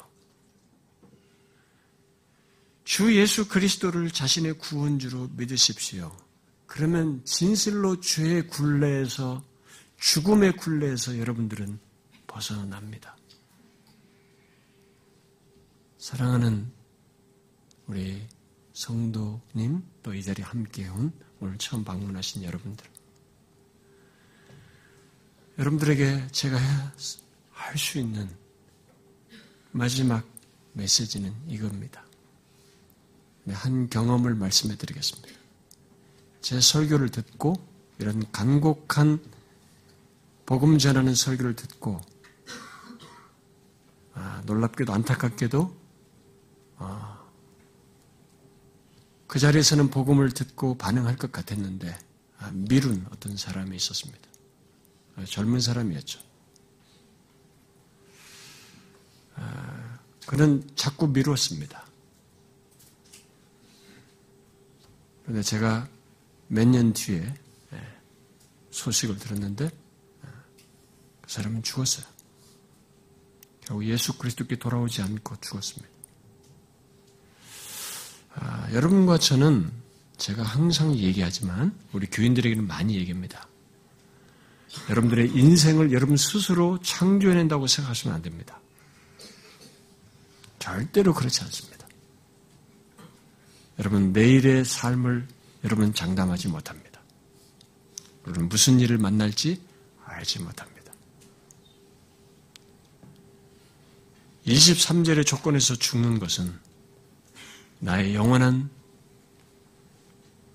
주 2.84 3.16
예수 3.16 3.48
그리스도를 3.48 4.10
자신의 4.10 4.58
구원주로 4.58 5.28
믿으십시오. 5.28 6.14
그러면 6.66 7.24
진실로 7.24 8.00
죄의 8.00 8.48
굴레에서 8.48 9.44
죽음의 9.98 10.56
굴레에서 10.56 11.18
여러분들은 11.18 11.78
벗어납니다. 12.26 13.16
사랑하는 15.98 16.70
우리 17.86 18.26
성도님 18.72 19.82
또 20.02 20.14
이 20.14 20.22
자리에 20.22 20.44
함께 20.44 20.88
온 20.88 21.12
오늘 21.40 21.56
처음 21.58 21.84
방문하신 21.84 22.42
여러분들 22.42 22.84
여러분들에게 25.58 26.28
제가 26.32 26.58
할 27.52 27.78
수 27.78 27.98
있는 27.98 28.28
마지막 29.72 30.24
메시지는 30.74 31.32
이겁니다. 31.48 32.04
네, 33.44 33.54
한 33.54 33.88
경험을 33.88 34.34
말씀해 34.34 34.76
드리겠습니다. 34.76 35.43
제 36.44 36.60
설교를 36.60 37.08
듣고 37.08 37.54
이런 37.98 38.30
간곡한 38.30 39.18
복음 40.44 40.76
전하는 40.76 41.14
설교를 41.14 41.56
듣고 41.56 42.02
아, 44.12 44.42
놀랍게도 44.44 44.92
안타깝게도 44.92 45.74
아, 46.76 47.24
그 49.26 49.38
자리에서는 49.38 49.88
복음을 49.88 50.32
듣고 50.32 50.76
반응할 50.76 51.16
것 51.16 51.32
같았는데 51.32 51.98
아, 52.36 52.50
미룬 52.52 53.06
어떤 53.10 53.38
사람이 53.38 53.74
있었습니다. 53.74 54.28
아, 55.16 55.24
젊은 55.24 55.60
사람이었죠. 55.60 56.20
아, 59.36 59.98
그는 60.26 60.62
자꾸 60.76 61.08
미뤘습니다. 61.08 61.86
그런데 65.22 65.40
제가 65.42 65.93
몇 66.54 66.68
년 66.68 66.92
뒤에 66.92 67.20
예, 67.72 67.98
소식을 68.70 69.18
들었는데 69.18 69.64
예, 69.64 70.28
그 71.20 71.30
사람은 71.30 71.64
죽었어요. 71.64 72.06
결국 73.62 73.84
예수 73.86 74.16
그리스도께 74.16 74.56
돌아오지 74.56 75.02
않고 75.02 75.36
죽었습니다. 75.40 75.92
아, 78.36 78.68
여러분과 78.72 79.18
저는 79.18 79.72
제가 80.16 80.44
항상 80.44 80.94
얘기하지만 80.94 81.76
우리 81.92 82.06
교인들에게는 82.06 82.66
많이 82.66 82.94
얘기합니다. 82.96 83.48
여러분들의 84.90 85.30
인생을 85.34 85.92
여러분 85.92 86.16
스스로 86.16 86.80
창조해낸다고 86.82 87.66
생각하시면 87.66 88.14
안 88.14 88.22
됩니다. 88.22 88.60
절대로 90.60 91.14
그렇지 91.14 91.42
않습니다. 91.42 91.86
여러분 93.78 94.12
내일의 94.12 94.64
삶을 94.64 95.26
여러분 95.64 95.94
장담하지 95.94 96.48
못합니다. 96.48 97.00
여러분 98.26 98.48
무슨 98.48 98.80
일을 98.80 98.98
만날지 98.98 99.60
알지 100.04 100.40
못합니다. 100.40 100.92
23절의 104.46 105.26
조건에서 105.26 105.74
죽는 105.74 106.18
것은 106.18 106.52
나의 107.78 108.14
영원한 108.14 108.70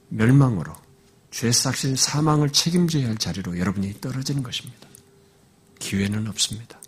멸망으로 0.10 0.76
죄 1.32 1.52
삭신 1.52 1.96
사망을 1.96 2.52
책임져야 2.52 3.08
할 3.08 3.18
자리로 3.18 3.58
여러분이 3.58 4.02
떨어지는 4.02 4.44
것입니다. 4.44 4.88
기회는 5.80 6.28
없습니다. 6.28 6.80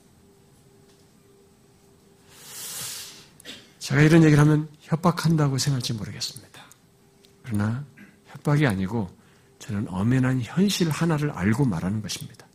제가 3.79 4.01
이런 4.01 4.23
얘기를 4.23 4.39
하면 4.43 4.69
협박한다고 4.81 5.57
생각할지 5.57 5.93
모르겠습니다. 5.93 6.63
그러나 7.43 7.85
협박이 8.31 8.65
아니고 8.67 9.09
저는 9.59 9.87
엄연한 9.89 10.41
현실 10.41 10.89
하나를 10.89 11.31
알고 11.31 11.65
말하는 11.65 12.01
것입니다. 12.01 12.47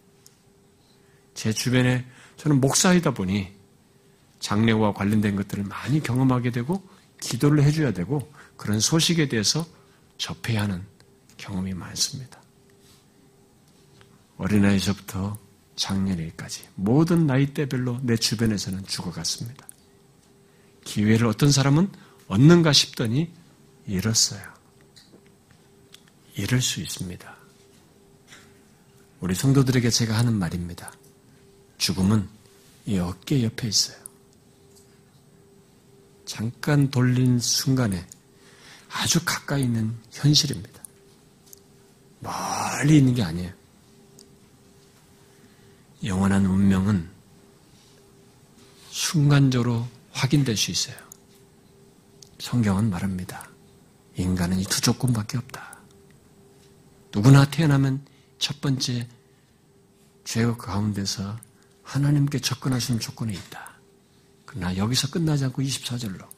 제 1.35 1.53
주변에 1.53 2.05
저는 2.37 2.61
목사이다 2.61 3.13
보니 3.13 3.55
장례와 4.41 4.93
관련된 4.95 5.37
것들을 5.37 5.65
많이 5.65 6.03
경험하게 6.03 6.51
되고 6.51 6.83
기도를 7.21 7.63
해줘야 7.63 7.93
되고 7.93 8.33
그런 8.57 8.81
소식에 8.81 9.29
대해서 9.29 9.67
접해야 10.19 10.63
하는 10.63 10.83
경험이 11.37 11.75
많습니다. 11.75 12.41
어린아이서부터 14.39 15.39
장년일까지 15.77 16.69
모든 16.75 17.27
나이대별로 17.27 18.01
내 18.03 18.17
주변에서는 18.17 18.85
죽어갔습니다. 18.87 19.67
기회를 20.85 21.27
어떤 21.27 21.51
사람은 21.51 21.91
얻는가 22.29 22.73
싶더니 22.73 23.33
잃었어요. 23.87 24.56
잃을 26.37 26.61
수 26.61 26.81
있습니다. 26.81 27.37
우리 29.21 29.35
성도들에게 29.35 29.89
제가 29.91 30.17
하는 30.19 30.35
말입니다. 30.35 30.93
죽음은 31.79 32.29
이 32.87 32.99
어깨 32.99 33.43
옆에 33.43 33.69
있어요. 33.69 33.97
잠깐 36.27 36.91
돌린 36.91 37.39
순간에 37.39 38.07
아주 38.91 39.21
가까이 39.25 39.63
있는 39.63 39.97
현실입니다. 40.13 40.83
멀리 42.21 42.99
있는 42.99 43.15
게 43.15 43.23
아니에요. 43.23 43.53
영원한 46.05 46.45
운명은 46.45 47.09
순간적으로 48.91 49.87
확인될 50.13 50.57
수 50.57 50.71
있어요. 50.71 50.97
성경은 52.39 52.91
말합니다. 52.91 53.49
인간은 54.17 54.59
이 54.61 54.65
두 54.65 54.81
조건밖에 54.81 55.39
없다. 55.39 55.76
누구나 57.17 57.47
태어나면 57.47 58.05
첫 58.39 58.61
번째 58.61 59.09
죄의 60.25 60.59
가운데서 60.59 61.41
하나님께 61.83 62.41
있는 62.91 63.01
조건이 63.01 63.33
있다. 63.33 63.73
그러나 64.45 64.77
여기서 64.77 65.09
끝나지 65.09 65.47
않고 65.47 65.63
24절로 65.63 66.29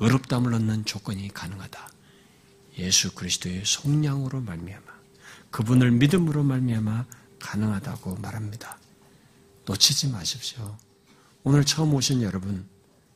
의롭담을 0.00 0.54
얻는 0.54 0.86
조건이 0.86 1.32
가능하다. 1.32 1.88
예수 2.78 3.14
그리스도의 3.14 3.62
속량으로 3.64 4.40
말미암아 4.40 4.86
그분을 5.52 5.92
믿음으로 5.92 6.42
말미암아 6.42 7.06
가능하다고 7.38 8.16
말합니다. 8.16 8.80
놓치지 9.66 10.08
마십시오. 10.08 10.76
오늘 11.44 11.64
처음 11.64 11.94
오신 11.94 12.22
여러분 12.22 12.68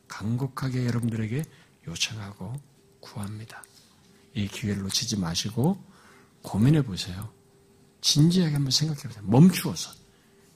간곡하게 0.07 0.85
여러분들에게 0.85 1.43
요청하고 1.89 2.61
구합니다. 3.01 3.61
이 4.35 4.47
기회를 4.47 4.83
놓치지 4.83 5.17
마시고 5.17 5.90
고민해 6.41 6.83
보세요. 6.83 7.31
진지하게 8.01 8.53
한번 8.53 8.71
생각해 8.71 9.01
보세요. 9.01 9.23
멈추어서. 9.25 9.91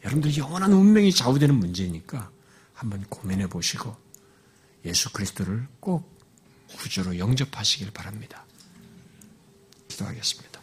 여러분들 0.03 0.37
영원한 0.37 0.71
운명이 0.73 1.11
좌우되는 1.11 1.55
문제니까 1.55 2.31
한번 2.73 3.03
고민해 3.09 3.47
보시고 3.47 3.95
예수 4.83 5.11
그리스도를 5.11 5.67
꼭 5.79 6.15
구주로 6.77 7.17
영접하시길 7.17 7.91
바랍니다. 7.91 8.45
기도하겠습니다. 9.87 10.54